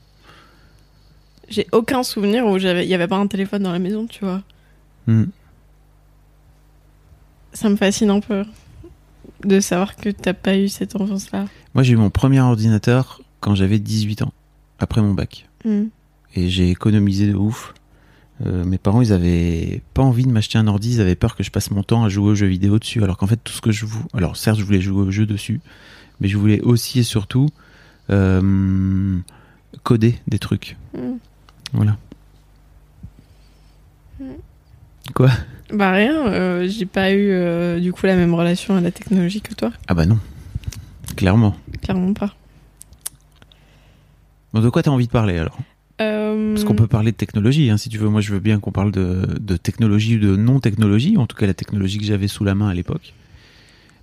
J'ai 1.48 1.66
aucun 1.72 2.02
souvenir 2.02 2.46
où 2.46 2.58
j'avais, 2.58 2.84
il 2.84 2.88
y 2.88 2.94
avait 2.94 3.08
pas 3.08 3.16
un 3.16 3.26
téléphone 3.26 3.62
dans 3.62 3.72
la 3.72 3.78
maison, 3.78 4.06
tu 4.06 4.24
vois. 4.24 4.42
Hmm. 5.06 5.24
Ça 7.52 7.68
me 7.68 7.76
fascine 7.76 8.10
un 8.10 8.20
peu 8.20 8.44
de 9.44 9.60
savoir 9.60 9.96
que 9.96 10.10
t'as 10.10 10.34
pas 10.34 10.56
eu 10.56 10.68
cette 10.68 10.94
enfance-là. 10.94 11.46
Moi, 11.74 11.82
j'ai 11.82 11.94
eu 11.94 11.96
mon 11.96 12.10
premier 12.10 12.40
ordinateur 12.40 13.22
quand 13.40 13.54
j'avais 13.54 13.78
18 13.78 14.22
ans, 14.22 14.32
après 14.78 15.00
mon 15.00 15.14
bac. 15.14 15.46
Hmm. 15.64 15.86
et 16.36 16.48
j'ai 16.48 16.70
économisé 16.70 17.26
de 17.26 17.34
ouf. 17.34 17.74
Euh, 18.46 18.64
mes 18.64 18.78
parents, 18.78 19.02
ils 19.02 19.12
avaient 19.12 19.82
pas 19.94 20.02
envie 20.02 20.24
de 20.24 20.30
m'acheter 20.30 20.58
un 20.58 20.66
ordi, 20.66 20.94
ils 20.94 21.00
avaient 21.00 21.16
peur 21.16 21.34
que 21.34 21.42
je 21.42 21.50
passe 21.50 21.70
mon 21.70 21.82
temps 21.82 22.04
à 22.04 22.08
jouer 22.08 22.30
aux 22.30 22.34
jeux 22.34 22.46
vidéo 22.46 22.78
dessus, 22.78 23.02
alors 23.02 23.16
qu'en 23.16 23.26
fait, 23.26 23.38
tout 23.42 23.52
ce 23.52 23.60
que 23.60 23.72
je 23.72 23.84
voulais... 23.84 24.08
Alors 24.14 24.36
certes, 24.36 24.58
je 24.58 24.64
voulais 24.64 24.80
jouer 24.80 25.02
aux 25.02 25.10
jeux 25.10 25.26
dessus, 25.26 25.60
mais 26.20 26.28
je 26.28 26.36
voulais 26.36 26.60
aussi 26.60 27.00
et 27.00 27.02
surtout 27.02 27.48
euh, 28.10 29.18
coder 29.82 30.18
des 30.28 30.38
trucs. 30.38 30.76
Hmm. 30.94 31.16
Voilà. 31.72 31.96
Hmm. 34.20 34.32
Quoi? 35.14 35.30
Bah 35.72 35.90
rien, 35.90 36.28
euh, 36.28 36.68
j'ai 36.68 36.86
pas 36.86 37.12
eu 37.12 37.80
du 37.80 37.92
coup 37.92 38.06
la 38.06 38.16
même 38.16 38.34
relation 38.34 38.76
à 38.76 38.80
la 38.80 38.90
technologie 38.90 39.40
que 39.40 39.54
toi, 39.54 39.72
Ah 39.88 39.94
bah 39.94 40.06
non. 40.06 40.18
Clairement. 41.16 41.56
clairement 41.82 42.14
pas. 42.14 42.34
Bon, 44.52 44.60
de 44.60 44.68
quoi 44.70 44.82
t'as 44.82 44.90
envie 44.90 45.06
de 45.06 45.12
parler 45.12 45.36
alors? 45.36 45.58
Parce 45.98 46.64
qu'on 46.64 46.74
peut 46.74 46.86
parler 46.86 47.12
de 47.12 47.16
technologie, 47.16 47.70
hein, 47.70 47.76
si 47.76 47.88
tu 47.88 47.98
veux. 47.98 48.08
Moi, 48.08 48.20
je 48.20 48.32
veux 48.32 48.40
bien 48.40 48.60
qu'on 48.60 48.72
parle 48.72 48.92
de, 48.92 49.56
technologie 49.56 50.16
ou 50.16 50.20
de 50.20 50.36
non-technologie, 50.36 51.16
en 51.16 51.26
tout 51.26 51.36
cas 51.36 51.46
la 51.46 51.54
technologie 51.54 51.98
que 51.98 52.04
j'avais 52.04 52.28
sous 52.28 52.44
la 52.44 52.54
main 52.54 52.68
à 52.68 52.74
l'époque. 52.74 53.14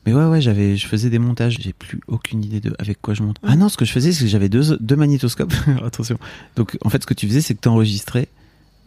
Mais 0.06 0.14
ouais, 0.14 0.26
ouais, 0.26 0.40
j'avais, 0.40 0.78
je 0.78 0.86
faisais 0.86 1.10
des 1.10 1.18
montages. 1.18 1.58
J'ai 1.60 1.74
plus 1.74 2.00
aucune 2.08 2.44
idée 2.44 2.60
de 2.60 2.76
avec 2.78 3.02
quoi 3.02 3.14
je 3.16 3.24
monte. 3.24 3.38
Ah 3.42 3.56
non, 3.56 3.70
ce 3.70 3.78
que 3.78 3.86
je 3.86 3.92
faisais, 3.92 4.12
c'est 4.12 4.26
que 4.26 4.30
j'avais 4.30 4.50
deux, 4.50 4.78
deux 4.78 4.96
magnétoscopes. 4.96 5.54
Attention. 5.84 6.20
Donc, 6.56 6.78
en 6.84 6.90
fait, 6.90 7.02
ce 7.02 7.08
que 7.08 7.16
tu 7.16 7.28
faisais, 7.28 7.42
c'est 7.42 7.56
que 7.56 7.62
t'enregistrais 7.62 8.28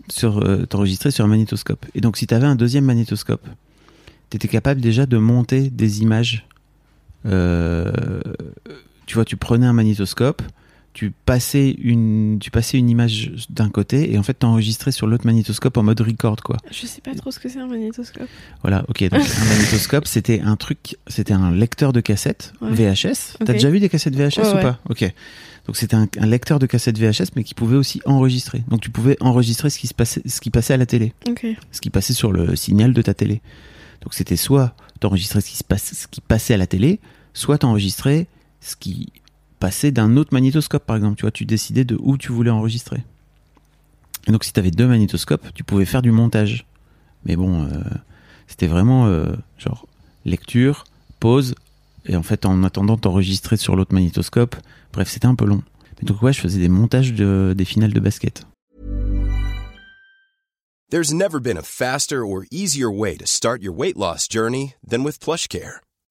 sur, 0.09 0.39
euh, 0.39 0.65
t'enregistrais 0.67 1.11
sur 1.11 1.25
un 1.25 1.29
magnétoscope. 1.29 1.85
Et 1.95 2.01
donc, 2.01 2.17
si 2.17 2.27
t'avais 2.27 2.47
un 2.47 2.55
deuxième 2.55 2.85
magnétoscope, 2.85 3.47
tu 4.31 4.37
étais 4.37 4.49
capable 4.49 4.81
déjà 4.81 5.07
de 5.07 5.19
monter 5.19 5.71
des 5.71 6.03
images. 6.03 6.47
Euh, 7.27 7.93
tu 9.07 9.15
vois, 9.15 9.25
tu 9.25 9.37
prenais 9.37 9.67
un 9.67 9.73
magnétoscope, 9.73 10.43
tu 10.99 11.13
passais 11.13 11.71
une, 11.81 12.39
tu 12.41 12.51
passais 12.51 12.77
une 12.77 12.91
image 12.91 13.31
d'un 13.51 13.71
côté 13.71 14.13
et 14.13 14.19
en 14.19 14.25
fait 14.25 14.35
t'enregistrais 14.35 14.91
sur 14.91 15.07
l'autre 15.07 15.25
magnétoscope 15.27 15.77
en 15.77 15.85
mode 15.85 16.01
record 16.01 16.43
quoi. 16.43 16.57
Je 16.73 16.87
sais 16.89 17.01
pas 17.01 17.15
trop 17.15 17.31
ce 17.31 17.39
que 17.39 17.49
c'est 17.49 17.61
un 17.61 17.69
magnétoscope. 17.69 18.27
Voilà, 18.63 18.85
ok. 18.89 19.03
Donc 19.09 19.21
un 19.21 19.45
magnétoscope, 19.49 20.09
c'était 20.09 20.41
un 20.41 20.57
truc, 20.57 20.97
c'était 21.07 21.35
un 21.35 21.53
lecteur 21.53 21.93
de 21.93 22.01
cassette 22.01 22.53
Ouais. 22.61 22.73
VHS. 22.73 23.37
T'as 23.45 23.53
déjà 23.53 23.71
vu 23.71 23.79
des 23.79 23.89
cassettes 23.89 24.17
VHS 24.17 24.39
Ouais, 24.39 24.51
ou 24.51 24.55
ouais. 24.57 24.63
pas? 24.63 24.81
Ok. 24.91 25.03
Donc 25.69 25.77
c'était 25.77 25.95
un, 25.95 26.09
un 26.19 26.27
lecteur 26.27 26.59
de 26.59 26.67
cassette 26.67 26.99
VHS, 26.99 27.31
mais 27.37 27.45
qui 27.45 27.55
pouvait 27.55 27.77
aussi 27.77 28.01
enregistrer. 28.05 28.65
Donc 28.67 28.81
tu 28.81 28.91
pouvais 28.91 29.17
enregistrer 29.21 29.71
ce 29.71 29.79
qui 29.79 29.87
se 29.87 29.95
passait, 29.95 30.23
ce 30.27 30.41
qui 30.41 30.51
passait 30.51 30.75
à 30.75 30.79
la 30.79 30.87
télé, 30.87 31.13
Ok. 31.29 31.47
ce 31.71 31.81
qui 31.81 31.91
passait 31.91 32.13
sur 32.15 32.33
le 32.33 32.57
signal 32.57 32.93
de 32.93 33.03
ta 33.03 33.15
télé. 33.15 33.41
Donc 34.03 34.15
c'était 34.15 34.35
soit 34.37 34.75
t'enregistrais 34.99 35.43
ce 35.43 35.51
qui 35.51 35.57
se 35.57 35.63
passe, 35.65 35.93
ce 35.95 36.09
qui 36.09 36.21
passait 36.21 36.55
à 36.55 36.57
la 36.57 36.67
télé, 36.67 36.99
soit 37.35 37.59
t'enregistrais 37.59 38.27
ce 38.61 38.75
qui 38.75 39.13
passait 39.59 39.91
d'un 39.91 40.17
autre 40.17 40.33
magnétoscope, 40.33 40.85
par 40.85 40.97
exemple. 40.97 41.17
Tu 41.17 41.23
vois, 41.23 41.31
tu 41.31 41.45
décidais 41.45 41.85
de 41.85 41.97
où 42.01 42.17
tu 42.17 42.33
voulais 42.33 42.51
enregistrer. 42.51 43.03
Et 44.27 44.33
donc 44.33 44.45
si 44.45 44.53
t'avais 44.53 44.71
deux 44.71 44.87
magnétoscopes, 44.87 45.53
tu 45.55 45.65
pouvais 45.65 45.87
faire 45.87 46.03
du 46.03 46.11
montage. 46.11 46.67
Mais 47.25 47.37
bon, 47.37 47.65
euh, 47.65 47.69
c'était 48.47 48.67
vraiment 48.67 49.07
euh, 49.07 49.35
genre 49.57 49.87
lecture, 50.25 50.85
pause, 51.19 51.55
et 52.07 52.17
en 52.17 52.23
fait 52.23 52.45
en 52.45 52.63
attendant 52.63 52.97
t'enregistrer 52.97 53.57
sur 53.57 53.75
l'autre 53.75 53.95
magnétoscope. 53.95 54.57
Bref, 54.93 55.09
c'était 55.09 55.27
un 55.27 55.35
peu 55.35 55.47
long. 55.47 55.63
Mais 56.01 56.07
donc 56.07 56.23
ouais, 56.23 56.33
je 56.33 56.41
faisais 56.41 56.61
des 56.61 56.69
montages 56.69 57.13
de, 57.13 57.55
des 57.57 57.65
finales 57.65 57.93
de 57.93 58.01
basket. 58.01 58.45
There's 60.91 61.13
never 61.13 61.39
been 61.39 61.59
a 61.59 61.63
faster 61.63 62.25
or 62.25 62.47
easier 62.51 62.91
way 62.91 63.17
to 63.17 63.27
start 63.27 63.63
your 63.63 63.75
weight 63.77 63.97
loss 63.97 64.27
journey 64.27 64.75
than 64.83 65.05
with 65.05 65.21
PlushCare. 65.21 65.81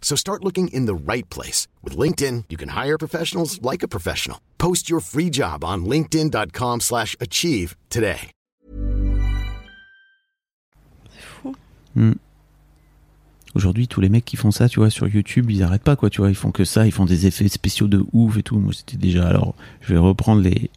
So 0.00 0.16
start 0.16 0.42
looking 0.42 0.66
in 0.72 0.86
the 0.86 0.94
right 0.94 1.28
place. 1.30 1.68
With 1.84 1.96
LinkedIn, 1.96 2.46
you 2.50 2.58
can 2.58 2.70
hire 2.70 2.98
professionals 2.98 3.62
like 3.62 3.84
a 3.84 3.88
professional. 3.88 4.38
Post 4.58 4.90
your 4.90 5.00
free 5.00 5.30
job 5.30 5.62
on 5.62 5.84
linkedin.com 5.84 6.80
slash 6.80 7.14
achieve 7.20 7.76
today. 7.88 8.32
Aujourd'hui, 13.54 13.88
tous 13.88 14.00
les 14.00 14.08
mecs 14.08 14.24
qui 14.24 14.36
font 14.36 14.52
ça, 14.52 14.68
tu 14.68 14.78
vois, 14.78 14.90
sur 14.90 15.08
YouTube, 15.08 15.50
ils 15.50 15.62
arrêtent 15.62 15.82
pas, 15.82 15.96
quoi, 15.96 16.08
tu 16.08 16.20
vois, 16.20 16.30
ils 16.30 16.36
font 16.36 16.52
que 16.52 16.64
ça, 16.64 16.86
ils 16.86 16.92
font 16.92 17.04
des 17.04 17.26
effets 17.26 17.48
spéciaux 17.48 17.88
de 17.88 18.04
ouf 18.12 18.36
et 18.38 18.42
tout. 18.42 18.58
Moi, 18.58 18.72
c'était 18.72 18.96
déjà, 18.96 19.26
alors, 19.26 19.56
je 19.80 19.92
vais 19.92 19.98
reprendre 19.98 20.40
les, 20.40 20.70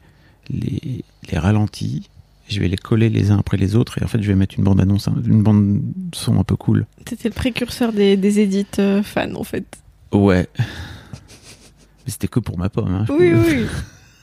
les, 0.50 1.06
les 1.32 1.38
ralentis, 1.38 2.10
je 2.50 2.60
vais 2.60 2.68
les 2.68 2.78
coller 2.78 3.10
les 3.10 3.32
uns 3.32 3.38
après 3.40 3.58
les 3.58 3.76
autres, 3.76 3.98
et 4.02 4.04
en 4.04 4.08
fait, 4.08 4.22
je 4.22 4.28
vais 4.28 4.36
mettre 4.36 4.56
une 4.58 4.64
bande 4.64 4.80
annonce, 4.82 5.08
hein, 5.08 5.16
une 5.26 5.42
bande 5.44 5.82
son 6.14 6.40
un 6.40 6.44
peu 6.44 6.56
cool. 6.56 6.86
T'étais 7.06 7.30
le 7.30 7.34
précurseur 7.34 7.94
des, 7.94 8.18
des 8.18 8.40
édits 8.40 8.66
euh, 8.80 9.02
fans 9.04 9.34
en 9.36 9.44
fait. 9.44 9.66
Ouais. 10.12 10.48
Mais 10.60 12.12
c'était 12.12 12.28
que 12.28 12.40
pour 12.40 12.58
ma 12.58 12.70
pomme, 12.70 12.94
hein. 12.94 13.06
Je 13.08 13.14
Oui, 13.14 13.32
pouvais- 13.32 13.56
oui. 13.62 13.66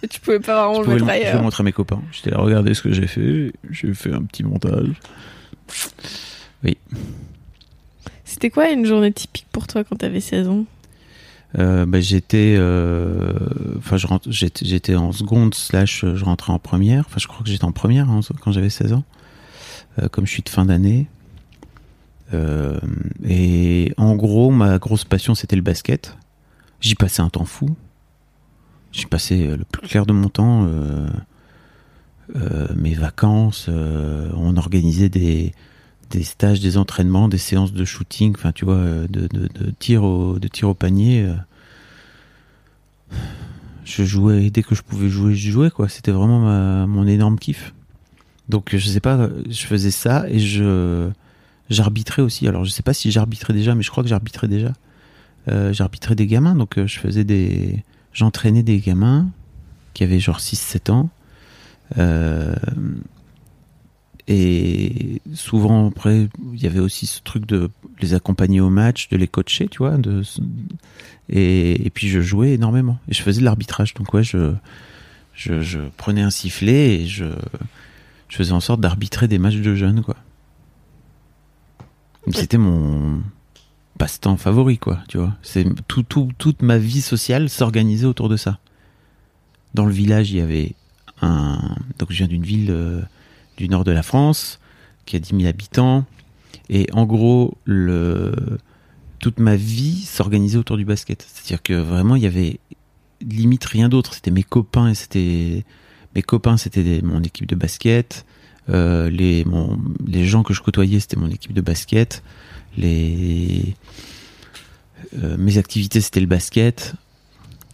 Et 0.02 0.08
tu 0.08 0.18
pouvais 0.20 0.40
pas 0.40 0.66
vraiment 0.66 0.82
Je 0.84 0.90
le 0.90 0.96
pouvais 0.98 1.12
mettre 1.12 1.16
je 1.18 1.22
vais 1.22 1.28
ailleurs. 1.30 1.42
montrer 1.42 1.62
à 1.62 1.64
mes 1.64 1.72
copains. 1.72 2.00
J'étais 2.12 2.30
là, 2.30 2.38
regardez 2.38 2.72
ce 2.74 2.82
que 2.82 2.90
j'ai 2.92 3.06
fait. 3.06 3.52
J'ai 3.70 3.92
fait 3.92 4.12
un 4.14 4.22
petit 4.22 4.42
montage. 4.44 4.88
C'était 8.24 8.50
quoi 8.50 8.70
une 8.70 8.86
journée 8.86 9.12
typique 9.12 9.46
pour 9.52 9.66
toi 9.66 9.84
quand 9.84 9.96
t'avais 9.96 10.20
16 10.20 10.48
ans? 10.48 10.64
Euh, 11.58 11.84
bah, 11.84 12.00
j'étais, 12.00 12.54
euh, 12.58 13.32
enfin, 13.78 13.96
rentre- 14.04 14.30
j'étais, 14.30 14.94
en 14.94 15.10
seconde 15.12 15.54
slash, 15.54 16.04
euh, 16.04 16.14
je 16.14 16.24
rentrais 16.24 16.52
en 16.52 16.58
première. 16.60 17.04
Enfin, 17.06 17.16
je 17.18 17.26
crois 17.26 17.42
que 17.42 17.50
j'étais 17.50 17.64
en 17.64 17.72
première 17.72 18.08
hein, 18.08 18.20
quand 18.40 18.52
j'avais 18.52 18.70
16 18.70 18.92
ans. 18.92 19.04
Euh, 19.98 20.08
comme 20.08 20.26
je 20.26 20.30
suis 20.32 20.42
de 20.42 20.48
fin 20.48 20.64
d'année. 20.64 21.08
Euh, 22.32 22.78
et 23.26 23.92
en 23.96 24.14
gros, 24.14 24.50
ma 24.52 24.78
grosse 24.78 25.04
passion, 25.04 25.34
c'était 25.34 25.56
le 25.56 25.62
basket. 25.62 26.16
J'y 26.80 26.94
passais 26.94 27.22
un 27.22 27.28
temps 27.28 27.44
fou. 27.44 27.70
J'y 28.92 29.06
passais 29.06 29.46
euh, 29.48 29.56
le 29.56 29.64
plus 29.64 29.86
clair 29.88 30.06
de 30.06 30.12
mon 30.12 30.28
temps. 30.28 30.64
euh, 30.66 31.08
euh, 32.36 32.68
mes 32.76 32.94
vacances, 32.94 33.66
euh, 33.68 34.30
on 34.36 34.56
organisait 34.56 35.08
des, 35.08 35.52
des 36.10 36.24
stages, 36.24 36.60
des 36.60 36.76
entraînements, 36.76 37.28
des 37.28 37.38
séances 37.38 37.72
de 37.72 37.84
shooting, 37.84 38.34
enfin 38.36 38.52
tu 38.52 38.64
euh, 38.68 39.06
de, 39.08 39.28
tir 39.78 40.04
au 40.04 40.74
panier. 40.74 41.22
euh. 41.22 41.34
Je 43.84 44.04
jouais 44.04 44.50
dès 44.50 44.62
que 44.62 44.74
je 44.74 44.82
pouvais 44.82 45.08
jouer, 45.08 45.34
je 45.34 45.50
jouais 45.50 45.70
quoi. 45.70 45.88
C'était 45.88 46.12
vraiment 46.12 46.86
mon 46.86 47.06
énorme 47.06 47.38
kiff. 47.38 47.74
Donc 48.48 48.76
je 48.76 48.88
sais 48.88 49.00
pas, 49.00 49.28
je 49.48 49.66
faisais 49.66 49.90
ça 49.90 50.26
et 50.28 50.38
j'arbitrais 51.70 52.22
aussi. 52.22 52.46
Alors 52.46 52.64
je 52.64 52.70
sais 52.70 52.82
pas 52.82 52.94
si 52.94 53.10
j'arbitrais 53.10 53.52
déjà, 53.52 53.74
mais 53.74 53.82
je 53.82 53.90
crois 53.90 54.02
que 54.04 54.08
j'arbitrais 54.08 54.48
déjà. 54.48 54.72
Euh, 55.48 55.72
j'arbitrais 55.72 56.14
des 56.14 56.26
gamins, 56.26 56.54
donc 56.54 56.74
je 56.76 56.98
faisais 56.98 57.24
des, 57.24 57.82
j'entraînais 58.12 58.62
des 58.62 58.78
gamins 58.78 59.28
qui 59.94 60.04
avaient 60.04 60.20
genre 60.20 60.38
6-7 60.38 60.90
ans. 60.92 61.10
Et 64.32 65.20
souvent, 65.34 65.88
après, 65.88 66.28
il 66.54 66.62
y 66.62 66.66
avait 66.66 66.78
aussi 66.78 67.08
ce 67.08 67.20
truc 67.20 67.46
de 67.46 67.68
les 68.00 68.14
accompagner 68.14 68.60
au 68.60 68.70
match, 68.70 69.08
de 69.08 69.16
les 69.16 69.26
coacher, 69.26 69.66
tu 69.66 69.78
vois. 69.78 69.96
Et, 71.28 71.84
et 71.84 71.90
puis, 71.90 72.08
je 72.08 72.20
jouais 72.20 72.52
énormément. 72.52 73.00
Et 73.08 73.12
je 73.12 73.22
faisais 73.22 73.40
de 73.40 73.44
l'arbitrage. 73.44 73.92
Donc, 73.94 74.14
ouais, 74.14 74.22
je, 74.22 74.54
je, 75.34 75.80
prenais 75.96 76.22
un 76.22 76.30
sifflet 76.30 77.00
et 77.00 77.06
je, 77.08 77.24
faisais 78.28 78.52
en 78.52 78.60
sorte 78.60 78.80
d'arbitrer 78.80 79.26
des 79.26 79.40
matchs 79.40 79.56
de 79.56 79.74
jeunes, 79.74 80.02
quoi. 80.02 80.14
C'était 82.32 82.58
mon 82.58 83.24
passe-temps 83.98 84.36
favori, 84.36 84.78
quoi, 84.78 85.00
tu 85.08 85.18
vois. 85.18 85.34
Tout, 85.88 86.04
tout, 86.04 86.28
toute 86.38 86.62
ma 86.62 86.78
vie 86.78 87.02
sociale 87.02 87.48
s'organisait 87.48 88.06
autour 88.06 88.28
de 88.28 88.36
ça. 88.36 88.60
Dans 89.74 89.86
le 89.86 89.92
village, 89.92 90.30
il 90.30 90.36
y 90.36 90.40
avait 90.40 90.76
un. 91.20 91.74
Donc, 91.98 92.12
je 92.12 92.18
viens 92.18 92.28
d'une 92.28 92.44
ville. 92.44 92.70
euh, 92.70 93.00
du 93.56 93.68
nord 93.68 93.84
de 93.84 93.92
la 93.92 94.02
France, 94.02 94.60
qui 95.06 95.16
a 95.16 95.18
10 95.18 95.36
000 95.36 95.48
habitants. 95.48 96.04
Et 96.68 96.86
en 96.92 97.04
gros, 97.04 97.56
toute 99.18 99.38
ma 99.38 99.56
vie 99.56 100.02
s'organisait 100.04 100.58
autour 100.58 100.76
du 100.76 100.84
basket. 100.84 101.26
C'est-à-dire 101.28 101.62
que 101.62 101.74
vraiment, 101.74 102.16
il 102.16 102.22
y 102.22 102.26
avait 102.26 102.60
limite 103.20 103.64
rien 103.64 103.88
d'autre. 103.88 104.14
C'était 104.14 104.30
mes 104.30 104.42
copains 104.42 104.88
et 104.88 104.94
c'était 104.94 105.64
mes 106.14 106.22
copains, 106.22 106.56
c'était 106.56 107.00
mon 107.02 107.22
équipe 107.22 107.46
de 107.46 107.54
basket. 107.54 108.24
Euh, 108.68 109.10
les, 109.10 109.44
les 110.06 110.24
gens 110.24 110.42
que 110.42 110.54
je 110.54 110.60
côtoyais, 110.60 111.00
c'était 111.00 111.16
mon 111.16 111.28
équipe 111.28 111.52
de 111.52 111.60
basket. 111.60 112.22
Les, 112.76 113.74
euh, 115.18 115.36
mes 115.38 115.58
activités, 115.58 116.00
c'était 116.00 116.20
le 116.20 116.26
basket. 116.26 116.94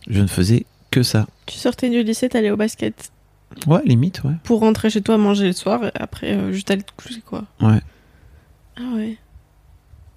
Je 0.08 0.20
ne 0.20 0.26
faisais 0.26 0.64
que 0.90 1.02
ça. 1.02 1.26
Tu 1.46 1.58
sortais 1.58 1.90
du 1.90 2.02
lycée, 2.02 2.28
t'allais 2.28 2.50
au 2.50 2.56
basket 2.56 3.10
Ouais, 3.66 3.82
limite, 3.84 4.22
ouais. 4.24 4.34
pour 4.44 4.60
rentrer 4.60 4.90
chez 4.90 5.00
toi 5.02 5.16
manger 5.18 5.46
le 5.46 5.52
soir 5.52 5.84
et 5.84 5.90
après 5.94 6.34
euh, 6.34 6.52
juste 6.52 6.70
aller 6.70 6.82
te 6.82 6.92
coucher 6.96 7.20
quoi. 7.20 7.44
Ouais. 7.60 7.80
Ah 8.76 8.94
ouais. 8.94 9.16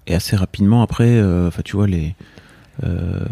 et 0.06 0.14
assez 0.14 0.36
rapidement 0.36 0.82
après 0.82 1.08
euh, 1.08 1.48
enfin 1.48 1.62
tu 1.64 1.76
vois 1.76 1.86
les 1.86 2.14
euh, 2.84 3.24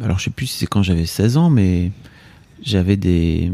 alors 0.00 0.18
je 0.18 0.24
sais 0.24 0.30
plus 0.30 0.46
si 0.46 0.58
c'est 0.58 0.66
quand 0.66 0.82
j'avais 0.82 1.06
16 1.06 1.36
ans 1.36 1.50
mais 1.50 1.92
j'avais 2.62 2.96
des 2.96 3.52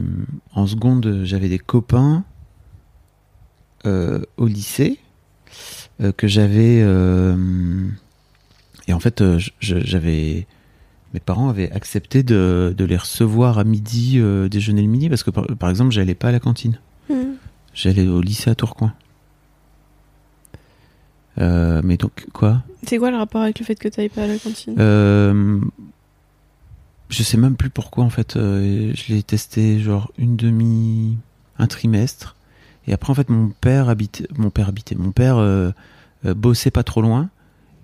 en 0.54 0.66
seconde 0.66 1.22
j'avais 1.24 1.48
des 1.48 1.58
copains 1.58 2.24
au 3.84 4.46
lycée 4.46 4.98
que 6.16 6.28
j'avais 6.28 6.78
et 8.86 8.92
en 8.92 9.00
fait 9.00 9.22
j'avais 9.60 10.46
mes 11.14 11.20
parents 11.20 11.48
avaient 11.48 11.70
accepté 11.72 12.22
de, 12.22 12.74
de 12.76 12.84
les 12.84 12.96
recevoir 12.96 13.58
à 13.58 13.64
midi 13.64 14.14
euh, 14.18 14.48
déjeuner 14.48 14.82
le 14.82 14.88
midi 14.88 15.08
parce 15.08 15.22
que 15.24 15.30
par, 15.30 15.46
par 15.58 15.68
exemple 15.70 15.90
j'allais 15.90 16.14
pas 16.14 16.28
à 16.28 16.32
la 16.32 16.40
cantine 16.40 16.78
Hmm. 17.08 17.34
j'allais 17.74 18.06
au 18.06 18.20
lycée 18.20 18.50
à 18.50 18.54
Tourcoing 18.54 18.92
Euh, 21.38 21.80
mais 21.82 21.96
donc, 21.96 22.26
quoi? 22.32 22.62
C'est 22.86 22.98
quoi 22.98 23.10
le 23.10 23.16
rapport 23.16 23.40
avec 23.42 23.58
le 23.58 23.64
fait 23.64 23.74
que 23.76 23.88
t'ailles 23.88 24.08
pas 24.08 24.24
à 24.24 24.26
la 24.26 24.36
cantine? 24.38 24.74
Euh, 24.78 25.60
Je 27.08 27.22
sais 27.22 27.36
même 27.36 27.56
plus 27.56 27.70
pourquoi, 27.70 28.04
en 28.04 28.10
fait. 28.10 28.36
euh, 28.36 28.92
je 28.94 29.12
l'ai 29.14 29.22
testé, 29.22 29.80
genre, 29.80 30.12
une 30.18 30.36
demi... 30.36 31.16
un 31.58 31.66
trimestre. 31.66 32.36
Et 32.86 32.92
après, 32.92 33.10
en 33.10 33.14
fait, 33.14 33.28
mon 33.30 33.48
père 33.60 33.88
habitait... 33.88 34.26
Mon 34.36 34.50
père 34.50 34.68
habitait... 34.68 34.94
Mon 34.96 35.12
père 35.12 35.38
bossait 36.24 36.70
pas 36.70 36.82
trop 36.82 37.00
loin. 37.02 37.30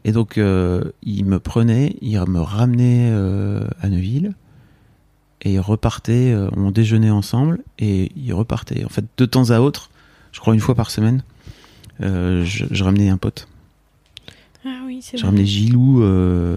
Et 0.06 0.12
donc, 0.12 0.38
euh, 0.38 0.84
il 1.02 1.24
me 1.24 1.40
prenait, 1.40 1.96
il 2.00 2.16
me 2.28 2.40
ramenait 2.40 3.10
euh, 3.10 3.66
à 3.82 3.88
Neuville. 3.88 4.34
Et 5.42 5.54
il 5.54 5.58
repartait, 5.58 6.32
euh, 6.32 6.48
on 6.56 6.70
déjeunait 6.70 7.10
ensemble. 7.10 7.58
Et 7.80 8.12
il 8.16 8.32
repartait. 8.32 8.84
En 8.84 8.88
fait, 8.88 9.04
de 9.16 9.26
temps 9.26 9.50
à 9.50 9.58
autre, 9.58 9.90
je 10.30 10.38
crois 10.38 10.54
une 10.54 10.60
fois 10.60 10.76
par 10.76 10.90
semaine, 10.90 11.24
je, 11.98 12.66
je 12.70 12.84
ramenais 12.84 13.08
un 13.08 13.16
pote. 13.16 13.48
Ah 14.64 14.82
oui, 14.86 15.00
c'est 15.02 15.16
vrai. 15.16 15.26
ramené 15.26 15.44
Gilou. 15.44 16.04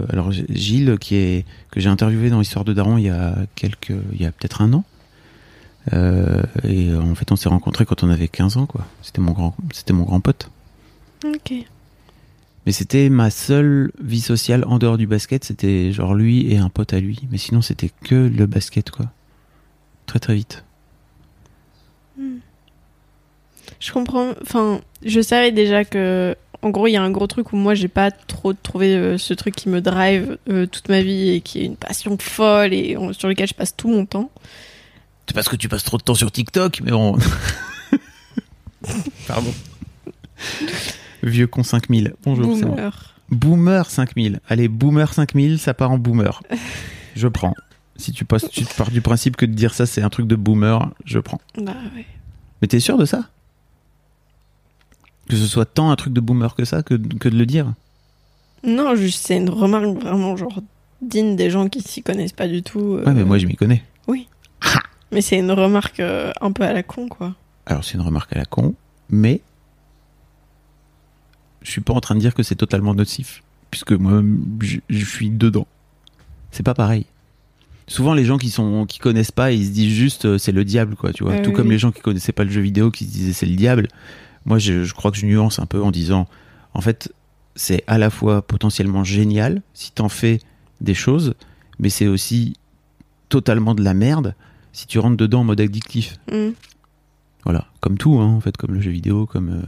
alors 0.08 0.30
Gilles, 0.30 0.96
qui 1.00 1.16
est 1.16 1.44
que 1.72 1.80
j'ai 1.80 1.88
interviewé 1.88 2.30
dans 2.30 2.38
l'histoire 2.38 2.64
de 2.64 2.72
Daron 2.72 2.98
il 2.98 3.04
y 3.04 3.10
a 3.10 3.34
quelques, 3.56 3.94
il 4.12 4.22
y 4.22 4.26
a 4.26 4.32
peut-être 4.32 4.62
un 4.62 4.72
an. 4.74 4.84
Et 5.92 6.94
en 6.94 7.14
fait, 7.16 7.32
on 7.32 7.36
s'est 7.36 7.48
rencontrés 7.48 7.84
quand 7.84 8.04
on 8.04 8.10
avait 8.10 8.28
15 8.28 8.58
ans, 8.58 8.66
quoi. 8.66 8.86
C'était 9.02 9.20
mon 9.20 9.32
grand, 9.32 9.56
c'était 9.72 9.92
mon 9.92 10.04
grand 10.04 10.20
pote. 10.20 10.50
Ok. 11.24 11.66
Mais 12.66 12.72
c'était 12.72 13.08
ma 13.08 13.30
seule 13.30 13.90
vie 14.02 14.20
sociale 14.20 14.64
en 14.66 14.78
dehors 14.78 14.98
du 14.98 15.06
basket. 15.06 15.44
C'était 15.44 15.92
genre 15.92 16.14
lui 16.14 16.52
et 16.52 16.58
un 16.58 16.68
pote 16.68 16.92
à 16.92 17.00
lui. 17.00 17.20
Mais 17.30 17.38
sinon, 17.38 17.62
c'était 17.62 17.90
que 18.04 18.14
le 18.14 18.46
basket, 18.46 18.90
quoi. 18.90 19.06
Très 20.06 20.18
très 20.18 20.34
vite. 20.34 20.64
Je 23.78 23.92
comprends. 23.92 24.34
Enfin, 24.42 24.80
je 25.04 25.20
savais 25.20 25.52
déjà 25.52 25.84
que, 25.84 26.36
en 26.60 26.70
gros, 26.70 26.86
il 26.86 26.92
y 26.92 26.96
a 26.96 27.02
un 27.02 27.10
gros 27.10 27.26
truc 27.26 27.52
où 27.52 27.56
moi, 27.56 27.74
j'ai 27.74 27.88
pas 27.88 28.10
trop 28.10 28.52
trouvé 28.52 28.94
euh, 28.94 29.16
ce 29.16 29.32
truc 29.32 29.54
qui 29.56 29.70
me 29.70 29.80
drive 29.80 30.36
euh, 30.50 30.66
toute 30.66 30.88
ma 30.90 31.00
vie 31.00 31.30
et 31.30 31.40
qui 31.40 31.60
est 31.60 31.64
une 31.64 31.76
passion 31.76 32.18
folle 32.20 32.74
et 32.74 32.96
sur 33.12 33.28
lequel 33.28 33.48
je 33.48 33.54
passe 33.54 33.74
tout 33.74 33.88
mon 33.88 34.04
temps. 34.04 34.30
C'est 35.26 35.34
parce 35.34 35.48
que 35.48 35.56
tu 35.56 35.68
passes 35.68 35.84
trop 35.84 35.96
de 35.96 36.02
temps 36.02 36.14
sur 36.14 36.30
TikTok, 36.30 36.80
mais 36.84 36.90
bon. 36.90 37.16
Pardon. 39.26 39.54
Vieux 41.22 41.46
con 41.46 41.62
5000. 41.62 42.14
Bonjour. 42.24 42.46
Boomer. 42.46 43.14
Boomer 43.30 43.88
5000. 43.90 44.40
Allez, 44.48 44.68
Boomer 44.68 45.12
5000, 45.12 45.58
ça 45.58 45.74
part 45.74 45.90
en 45.90 45.98
boomer. 45.98 46.42
Je 47.16 47.28
prends. 47.28 47.54
Si 47.96 48.12
tu, 48.12 48.24
passes, 48.24 48.48
tu 48.50 48.64
pars 48.64 48.90
du 48.90 49.00
principe 49.02 49.36
que 49.36 49.44
de 49.46 49.52
dire 49.52 49.74
ça, 49.74 49.84
c'est 49.86 50.00
un 50.02 50.08
truc 50.08 50.26
de 50.26 50.34
boomer, 50.36 50.90
je 51.04 51.18
prends. 51.18 51.40
Bah 51.56 51.74
ouais. 51.94 52.06
Mais 52.62 52.68
t'es 52.68 52.80
sûr 52.80 52.96
de 52.96 53.04
ça? 53.04 53.28
Que 55.28 55.36
ce 55.36 55.46
soit 55.46 55.66
tant 55.66 55.90
un 55.90 55.96
truc 55.96 56.12
de 56.14 56.20
boomer 56.20 56.54
que 56.54 56.64
ça, 56.64 56.82
que, 56.82 56.94
que 56.94 57.28
de 57.28 57.36
le 57.36 57.44
dire? 57.46 57.72
Non, 58.64 58.94
juste 58.94 59.26
c'est 59.26 59.36
une 59.36 59.50
remarque 59.50 59.84
vraiment 60.02 60.36
genre 60.36 60.60
digne 61.02 61.36
des 61.36 61.50
gens 61.50 61.68
qui 61.68 61.82
s'y 61.82 62.02
connaissent 62.02 62.32
pas 62.32 62.48
du 62.48 62.62
tout. 62.62 62.94
euh, 62.94 63.04
Ouais, 63.04 63.12
mais 63.14 63.24
moi 63.24 63.38
je 63.38 63.46
m'y 63.46 63.54
connais. 63.56 63.82
Mais 65.12 65.22
c'est 65.22 65.38
une 65.38 65.50
remarque 65.50 65.98
euh, 65.98 66.30
un 66.40 66.52
peu 66.52 66.62
à 66.62 66.72
la 66.72 66.84
con, 66.84 67.08
quoi. 67.08 67.34
Alors 67.66 67.82
c'est 67.84 67.94
une 67.94 68.00
remarque 68.02 68.32
à 68.32 68.38
la 68.38 68.44
con, 68.44 68.74
mais 69.08 69.40
je 71.62 71.70
suis 71.70 71.80
pas 71.80 71.92
en 71.92 72.00
train 72.00 72.14
de 72.14 72.20
dire 72.20 72.34
que 72.34 72.42
c'est 72.42 72.54
totalement 72.56 72.94
nocif, 72.94 73.42
puisque 73.70 73.92
moi 73.92 74.22
je, 74.60 74.78
je 74.88 75.04
suis 75.04 75.30
dedans. 75.30 75.66
C'est 76.50 76.62
pas 76.62 76.74
pareil. 76.74 77.06
Souvent 77.86 78.14
les 78.14 78.24
gens 78.24 78.38
qui 78.38 78.50
sont 78.50 78.86
qui 78.86 78.98
connaissent 78.98 79.32
pas, 79.32 79.52
ils 79.52 79.66
se 79.66 79.70
disent 79.72 79.94
juste 79.94 80.24
euh, 80.24 80.38
c'est 80.38 80.52
le 80.52 80.64
diable 80.64 80.94
quoi, 80.96 81.12
tu 81.12 81.24
vois. 81.24 81.38
Tout 81.38 81.50
oui, 81.50 81.56
comme 81.56 81.70
les 81.70 81.78
gens 81.78 81.90
qui 81.92 82.00
connaissaient 82.00 82.32
pas 82.32 82.44
le 82.44 82.50
jeu 82.50 82.60
vidéo 82.60 82.90
qui 82.90 83.04
se 83.04 83.10
disaient 83.10 83.32
c'est 83.32 83.46
le 83.46 83.56
diable. 83.56 83.88
Moi 84.44 84.58
je, 84.58 84.84
je 84.84 84.94
crois 84.94 85.10
que 85.10 85.16
je 85.18 85.26
nuance 85.26 85.58
un 85.58 85.66
peu 85.66 85.82
en 85.82 85.90
disant 85.90 86.28
en 86.74 86.80
fait 86.80 87.12
c'est 87.56 87.82
à 87.88 87.98
la 87.98 88.10
fois 88.10 88.42
potentiellement 88.42 89.04
génial 89.04 89.60
si 89.74 89.90
t'en 89.92 90.08
fais 90.08 90.38
des 90.80 90.94
choses, 90.94 91.34
mais 91.78 91.88
c'est 91.90 92.06
aussi 92.06 92.54
totalement 93.28 93.74
de 93.74 93.82
la 93.82 93.92
merde 93.94 94.34
si 94.72 94.86
tu 94.86 94.98
rentres 95.00 95.16
dedans 95.16 95.40
en 95.40 95.44
mode 95.44 95.60
addictif. 95.60 96.16
Mm. 96.30 96.50
Voilà, 97.44 97.66
comme 97.80 97.98
tout, 97.98 98.18
hein, 98.20 98.26
en 98.26 98.40
fait, 98.40 98.56
comme 98.56 98.74
le 98.74 98.80
jeu 98.80 98.90
vidéo, 98.90 99.26
comme. 99.26 99.50
euh, 99.50 99.62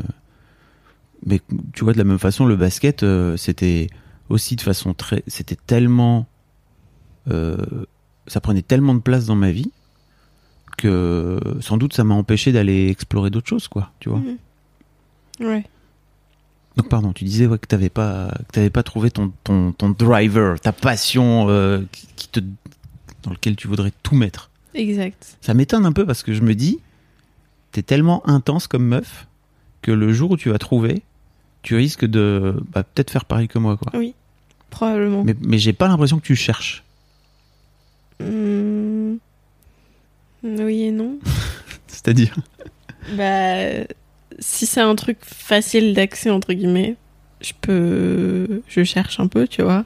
Mais 1.27 1.41
tu 1.73 1.85
vois, 1.85 1.93
de 1.93 1.99
la 1.99 2.05
même 2.05 2.19
façon, 2.19 2.47
le 2.47 2.57
basket, 2.57 3.03
euh, 3.03 3.37
c'était 3.37 3.87
aussi 4.29 4.57
de 4.57 4.61
façon 4.63 4.95
très. 4.95 5.23
C'était 5.27 5.57
tellement. 5.67 6.27
euh, 7.31 7.57
Ça 8.27 8.41
prenait 8.41 8.63
tellement 8.63 8.95
de 8.95 9.01
place 9.01 9.27
dans 9.27 9.37
ma 9.37 9.51
vie 9.51 9.71
que 10.79 11.39
sans 11.61 11.77
doute 11.77 11.93
ça 11.93 12.03
m'a 12.03 12.15
empêché 12.15 12.51
d'aller 12.51 12.89
explorer 12.89 13.31
d'autres 13.31 13.49
choses, 13.49 13.69
quoi, 13.69 13.91
tu 14.01 14.09
vois. 14.09 14.19
Mm. 14.21 15.45
Ouais. 15.47 15.65
Donc, 16.77 16.89
pardon, 16.89 17.13
tu 17.13 17.25
disais 17.25 17.47
ouais, 17.47 17.59
que 17.59 17.67
t'avais 17.67 17.91
pas, 17.91 18.33
que 18.49 18.53
t'avais 18.53 18.71
pas 18.71 18.83
trouvé 18.83 19.11
ton, 19.11 19.33
ton, 19.45 19.73
ton 19.73 19.91
driver, 19.91 20.59
ta 20.59 20.73
passion 20.73 21.47
euh, 21.51 21.83
qui, 21.93 22.09
qui 22.17 22.29
te, 22.29 22.41
dans 23.23 23.31
lequel 23.31 23.57
tu 23.57 23.69
voudrais 23.69 23.93
tout 24.03 24.17
mettre. 24.17 24.51
Exact. 24.75 25.37
Ça 25.43 25.53
m'étonne 25.53 25.85
un 25.85 25.93
peu 25.93 26.07
parce 26.07 26.23
que 26.23 26.33
je 26.33 26.41
me 26.41 26.55
dis, 26.55 26.81
t'es 27.73 27.83
tellement 27.83 28.27
intense 28.27 28.67
comme 28.67 28.87
meuf 28.87 29.27
que 29.83 29.93
le 29.93 30.13
jour 30.13 30.31
où 30.31 30.37
tu 30.39 30.49
vas 30.49 30.59
trouver, 30.59 31.03
tu 31.63 31.75
risques 31.77 32.05
de 32.05 32.57
bah, 32.73 32.83
peut-être 32.83 33.11
faire 33.11 33.25
pareil 33.25 33.49
que 33.49 33.59
moi. 33.59 33.77
Quoi. 33.77 33.93
Oui. 33.99 34.15
Probablement. 34.71 35.23
Mais, 35.25 35.37
mais 35.41 35.59
j'ai 35.59 35.73
pas 35.73 35.89
l'impression 35.89 36.19
que 36.19 36.25
tu 36.25 36.35
cherches. 36.37 36.83
Mm. 38.21 39.15
Oui 40.45 40.83
et 40.85 40.91
non. 40.91 41.19
C'est-à-dire 41.87 42.35
Bah, 43.17 43.85
si 44.39 44.67
c'est 44.67 44.81
un 44.81 44.95
truc 44.95 45.19
facile 45.23 45.95
d'accès, 45.95 46.31
entre 46.31 46.53
guillemets, 46.53 46.97
je 47.41 47.53
peux. 47.61 48.63
Je 48.69 48.83
cherche 48.85 49.21
un 49.21 49.27
peu, 49.29 49.47
tu 49.47 49.63
vois. 49.63 49.85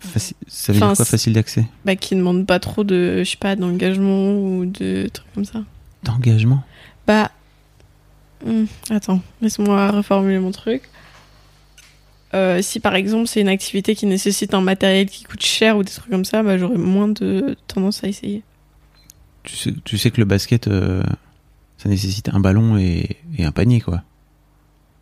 faci- 0.00 0.34
Ça 0.46 0.72
veut 0.72 0.78
Enfin, 0.78 0.88
dire 0.88 0.96
quoi 0.96 1.04
facile 1.04 1.32
d'accès? 1.34 1.66
Bah, 1.84 1.96
qui 1.96 2.14
demande 2.14 2.46
pas 2.46 2.60
trop 2.60 2.84
de, 2.84 3.18
je 3.24 3.30
sais 3.30 3.36
pas, 3.36 3.56
d'engagement 3.56 4.32
ou 4.38 4.64
de 4.66 5.08
trucs 5.12 5.32
comme 5.34 5.44
ça. 5.44 5.62
D'engagement? 6.04 6.62
Bah. 7.06 7.30
Hmm, 8.44 8.64
attends, 8.90 9.20
laisse-moi 9.40 9.90
reformuler 9.90 10.38
mon 10.38 10.50
truc. 10.50 10.82
Euh, 12.34 12.60
si 12.60 12.78
par 12.78 12.94
exemple 12.94 13.26
c'est 13.26 13.40
une 13.40 13.48
activité 13.48 13.94
qui 13.94 14.04
nécessite 14.04 14.52
un 14.52 14.60
matériel 14.60 15.08
qui 15.08 15.24
coûte 15.24 15.42
cher 15.42 15.78
ou 15.78 15.82
des 15.82 15.90
trucs 15.90 16.10
comme 16.10 16.26
ça, 16.26 16.42
bah, 16.42 16.58
j'aurais 16.58 16.76
moins 16.76 17.08
de 17.08 17.56
tendance 17.66 18.04
à 18.04 18.08
essayer. 18.08 18.42
tu 19.44 19.56
sais, 19.56 19.74
tu 19.84 19.96
sais 19.96 20.10
que 20.10 20.20
le 20.20 20.26
basket, 20.26 20.68
euh, 20.68 21.02
ça 21.78 21.88
nécessite 21.88 22.28
un 22.28 22.40
ballon 22.40 22.76
et, 22.76 23.16
et 23.38 23.44
un 23.44 23.52
panier, 23.52 23.80
quoi. 23.80 24.02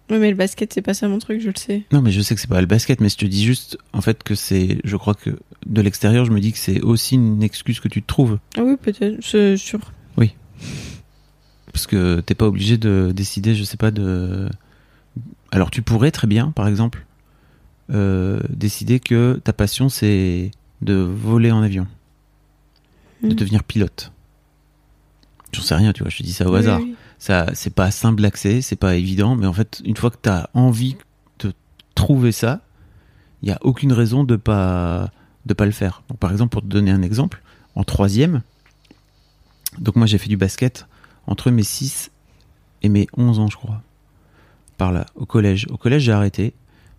Ouais, 0.08 0.20
mais 0.20 0.30
le 0.30 0.36
basket, 0.36 0.72
c'est 0.72 0.82
pas 0.82 0.94
ça 0.94 1.08
mon 1.08 1.18
truc, 1.18 1.40
je 1.40 1.48
le 1.48 1.56
sais. 1.56 1.82
Non, 1.90 2.00
mais 2.00 2.12
je 2.12 2.20
sais 2.20 2.36
que 2.36 2.40
c'est 2.40 2.48
pas 2.48 2.60
le 2.60 2.68
basket, 2.68 3.00
mais 3.00 3.08
je 3.08 3.16
te 3.16 3.24
dis 3.24 3.44
juste, 3.44 3.76
en 3.92 4.00
fait, 4.00 4.22
que 4.22 4.36
c'est. 4.36 4.78
Je 4.84 4.96
crois 4.96 5.14
que 5.14 5.30
de 5.66 5.80
l'extérieur, 5.80 6.24
je 6.24 6.30
me 6.30 6.38
dis 6.38 6.52
que 6.52 6.58
c'est 6.58 6.80
aussi 6.80 7.16
une 7.16 7.42
excuse 7.42 7.80
que 7.80 7.88
tu 7.88 8.02
te 8.02 8.06
trouves. 8.06 8.38
Ah 8.56 8.62
oui, 8.62 8.76
peut-être, 8.80 9.16
c'est 9.20 9.56
sûr. 9.56 9.80
Parce 11.76 11.86
que 11.86 12.20
t'es 12.20 12.34
pas 12.34 12.46
obligé 12.46 12.78
de 12.78 13.12
décider, 13.14 13.54
je 13.54 13.62
sais 13.62 13.76
pas, 13.76 13.90
de. 13.90 14.48
Alors 15.50 15.70
tu 15.70 15.82
pourrais 15.82 16.10
très 16.10 16.26
bien, 16.26 16.50
par 16.50 16.68
exemple, 16.68 17.04
euh, 17.90 18.40
décider 18.48 18.98
que 18.98 19.38
ta 19.44 19.52
passion 19.52 19.90
c'est 19.90 20.52
de 20.80 20.94
voler 20.94 21.50
en 21.52 21.60
avion, 21.60 21.86
de 23.22 23.28
Mhm. 23.28 23.34
devenir 23.34 23.62
pilote. 23.62 24.10
J'en 25.52 25.60
sais 25.60 25.74
rien, 25.74 25.92
tu 25.92 26.02
vois, 26.02 26.08
je 26.08 26.16
te 26.16 26.22
dis 26.22 26.32
ça 26.32 26.48
au 26.48 26.52
Oui, 26.54 26.60
hasard. 26.60 26.80
oui. 26.80 26.94
Ça, 27.18 27.44
c'est 27.52 27.74
pas 27.74 27.90
simple 27.90 28.22
d'accès, 28.22 28.62
c'est 28.62 28.76
pas 28.76 28.94
évident, 28.96 29.36
mais 29.36 29.46
en 29.46 29.52
fait, 29.52 29.82
une 29.84 29.98
fois 29.98 30.08
que 30.10 30.16
t'as 30.20 30.46
envie 30.54 30.96
de 31.40 31.52
trouver 31.94 32.32
ça, 32.32 32.62
il 33.42 33.50
y 33.50 33.52
a 33.52 33.58
aucune 33.60 33.92
raison 33.92 34.24
de 34.24 34.36
pas 34.36 35.10
de 35.44 35.52
pas 35.52 35.66
le 35.66 35.72
faire. 35.72 36.04
Donc, 36.08 36.18
par 36.20 36.32
exemple, 36.32 36.52
pour 36.52 36.62
te 36.62 36.68
donner 36.68 36.90
un 36.90 37.02
exemple, 37.02 37.42
en 37.74 37.84
troisième, 37.84 38.40
donc 39.78 39.96
moi 39.96 40.06
j'ai 40.06 40.16
fait 40.16 40.30
du 40.30 40.38
basket 40.38 40.86
entre 41.26 41.50
mes 41.50 41.62
6 41.62 42.10
et 42.82 42.88
mes 42.88 43.06
11 43.16 43.38
ans, 43.40 43.48
je 43.48 43.56
crois. 43.56 43.82
Par 44.78 44.92
là, 44.92 45.06
au 45.14 45.26
collège. 45.26 45.66
Au 45.70 45.76
collège, 45.76 46.02
j'ai 46.02 46.12
arrêté. 46.12 46.52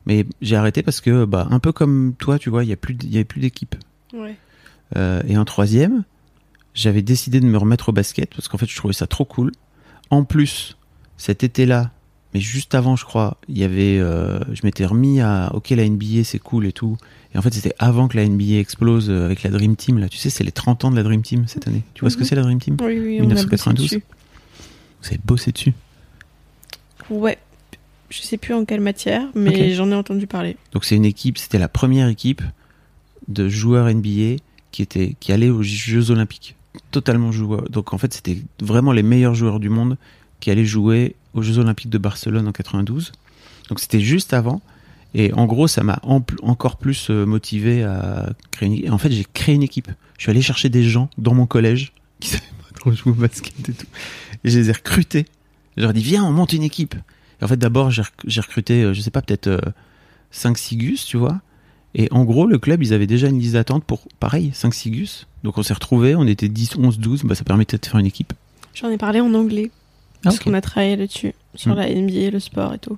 Mais 0.06 0.26
j'ai 0.42 0.56
arrêté 0.56 0.84
parce 0.84 1.02
que, 1.02 1.26
bah, 1.26 1.48
un 1.52 1.60
peu 1.60 1.72
comme 1.72 2.14
toi, 2.18 2.40
tu 2.40 2.50
vois, 2.50 2.64
il 2.64 2.70
y 2.70 2.74
a 2.74 2.78
plus, 2.78 2.94
d- 2.94 3.06
il 3.08 3.14
y 3.14 3.18
avait 3.18 3.26
plus 3.26 3.42
d'équipe. 3.42 3.76
Ouais. 4.14 4.36
Euh, 4.96 5.22
et 5.28 5.38
en 5.38 5.44
troisième, 5.46 6.04
j'avais 6.74 7.02
décidé 7.02 7.40
de 7.40 7.46
me 7.46 7.58
remettre 7.58 7.90
au 7.90 7.92
basket 7.92 8.34
parce 8.34 8.48
qu'en 8.48 8.58
fait, 8.58 8.68
je 8.68 8.76
trouvais 8.76 8.94
ça 8.94 9.06
trop 9.06 9.26
cool. 9.26 9.52
En 10.10 10.24
plus, 10.24 10.78
cet 11.18 11.44
été-là, 11.44 11.92
mais 12.38 12.42
juste 12.44 12.76
avant, 12.76 12.96
je 12.96 13.04
crois, 13.04 13.38
il 13.50 13.58
y 13.58 13.64
avait, 13.64 13.98
euh, 14.00 14.40
je 14.54 14.62
m'étais 14.64 14.86
remis 14.86 15.22
à, 15.22 15.50
ok, 15.56 15.72
la 15.72 15.88
NBA, 15.90 16.24
c'est 16.24 16.38
cool 16.40 16.68
et 16.68 16.72
tout. 16.72 16.96
Et 17.34 17.38
en 17.38 17.42
fait, 17.42 17.52
c'était 17.54 17.74
avant 17.80 18.08
que 18.08 18.16
la 18.16 18.28
NBA 18.28 18.60
explose 18.60 19.10
euh, 19.10 19.26
avec 19.26 19.42
la 19.44 19.50
Dream 19.50 19.76
Team. 19.76 19.98
Là, 19.98 20.08
tu 20.08 20.18
sais, 20.18 20.30
c'est 20.30 20.44
les 20.44 20.52
30 20.52 20.86
ans 20.86 20.92
de 20.92 20.96
la 20.96 21.04
Dream 21.04 21.22
Team 21.24 21.46
cette 21.48 21.68
année. 21.68 21.82
Tu 21.94 22.02
vois 22.02 22.10
ce 22.10 22.16
que 22.16 22.22
Mhm. 22.22 22.28
c'est 22.28 22.36
la 22.36 22.42
Dream 22.44 22.60
Team? 22.60 22.78
Oui, 22.82 23.00
oui, 23.00 23.18
on 23.22 23.26
a 23.26 23.34
bossé 23.34 23.46
1992. 23.46 23.84
dessus. 23.86 24.04
Vous 25.02 25.08
avez 25.08 25.20
bossé 25.26 25.52
dessus. 25.52 25.74
Ouais. 27.10 27.38
Je 28.10 28.22
sais 28.22 28.38
plus 28.38 28.54
en 28.54 28.64
quelle 28.64 28.80
matière, 28.82 29.24
mais 29.36 29.74
j'en 29.74 29.92
ai 29.92 29.96
entendu 29.96 30.28
parler. 30.28 30.56
Donc 30.72 30.86
c'est 30.86 30.96
une 30.96 31.04
équipe, 31.06 31.38
c'était 31.38 31.60
la 31.60 31.68
première 31.68 32.08
équipe 32.08 32.42
de 33.28 33.50
joueurs 33.50 33.88
NBA 33.94 34.38
qui 34.72 34.82
était 34.82 35.16
qui 35.20 35.34
allait 35.34 35.50
aux 35.50 35.62
Jeux 35.64 36.10
Olympiques. 36.12 36.56
Totalement 36.92 37.34
joueur. 37.34 37.70
Donc 37.70 37.94
en 37.94 37.98
fait, 37.98 38.14
c'était 38.14 38.38
vraiment 38.62 38.94
les 38.94 39.04
meilleurs 39.04 39.36
joueurs 39.36 39.60
du 39.60 39.68
monde 39.70 39.98
qui 40.40 40.52
allaient 40.52 40.64
jouer 40.64 41.16
aux 41.34 41.42
Jeux 41.42 41.58
Olympiques 41.60 41.90
de 41.90 41.98
Barcelone 41.98 42.48
en 42.48 42.52
92. 42.52 43.12
Donc 43.70 43.80
c'était 43.80 44.00
juste 44.00 44.34
avant. 44.34 44.62
Et 45.14 45.34
en 45.34 45.46
gros, 45.46 45.68
ça 45.68 45.84
m'a 45.84 46.00
encore 46.04 46.78
plus 46.78 47.08
euh, 47.10 47.26
motivé 47.26 47.84
à 47.84 48.30
créer 48.52 48.70
une 48.86 48.92
en 48.92 48.98
fait, 48.98 49.12
j'ai 49.12 49.26
créé 49.34 49.56
une 49.56 49.64
équipe. 49.64 49.90
Je 50.18 50.24
suis 50.24 50.30
allé 50.32 50.42
chercher 50.42 50.70
des 50.70 50.84
gens 50.84 51.10
dans 51.18 51.34
mon 51.34 51.46
collège 51.46 51.94
qui 52.20 52.30
savaient 52.30 52.44
pas 52.72 52.80
trop 52.80 52.92
jouer 52.92 53.12
au 53.12 53.16
basket 53.16 53.70
et 53.70 53.74
tout. 53.74 53.86
Et 54.44 54.50
je 54.50 54.60
les 54.60 54.70
ai 54.70 54.74
recrutés. 54.74 55.26
Je 55.76 55.82
leur 55.84 55.92
ai 55.92 55.94
dit, 55.94 56.02
viens, 56.04 56.24
on 56.24 56.32
monte 56.32 56.54
une 56.54 56.64
équipe. 56.64 56.96
Et 57.40 57.44
en 57.46 57.48
fait, 57.48 57.58
d'abord, 57.58 57.92
j'ai 57.92 58.02
rec- 58.02 58.14
j'ai 58.26 58.42
recruté, 58.42 58.84
euh, 58.84 58.94
je 58.94 59.02
sais 59.02 59.12
pas, 59.12 59.22
peut-être 59.22 59.60
5-6 60.34 60.78
gus, 60.78 61.06
tu 61.06 61.18
vois. 61.18 61.40
Et 61.96 62.08
en 62.12 62.26
gros, 62.26 62.46
le 62.48 62.58
club, 62.60 62.84
ils 62.84 62.94
avaient 62.94 63.08
déjà 63.08 63.28
une 63.28 63.40
liste 63.40 63.54
d'attente 63.54 63.84
pour, 63.84 64.08
pareil, 64.20 64.52
5-6 64.54 64.90
gus. 64.92 65.28
Donc 65.44 65.58
on 65.58 65.64
s'est 65.64 65.74
retrouvés, 65.74 66.16
on 66.16 66.28
était 66.28 66.50
10, 66.50 66.76
11, 66.78 67.00
12. 67.00 67.24
Bah, 67.24 67.34
ça 67.36 67.44
permettait 67.44 67.78
de 67.78 67.86
faire 67.86 68.00
une 68.00 68.06
équipe. 68.06 68.34
J'en 68.74 68.90
ai 68.90 68.98
parlé 68.98 69.20
en 69.22 69.34
anglais. 69.34 69.72
Parce 70.24 70.36
Ah, 70.38 70.40
ok. 70.40 70.44
qu'on 70.46 70.54
a 70.54 70.62
travaillé 70.62 70.96
là-dessus. 70.96 71.34
Sur 71.56 71.74
Mm. 71.74 71.78
la 71.78 71.90
NBA, 71.90 72.30
le 72.32 72.40
sport 72.40 72.74
et 72.74 72.80
tout. 72.80 72.98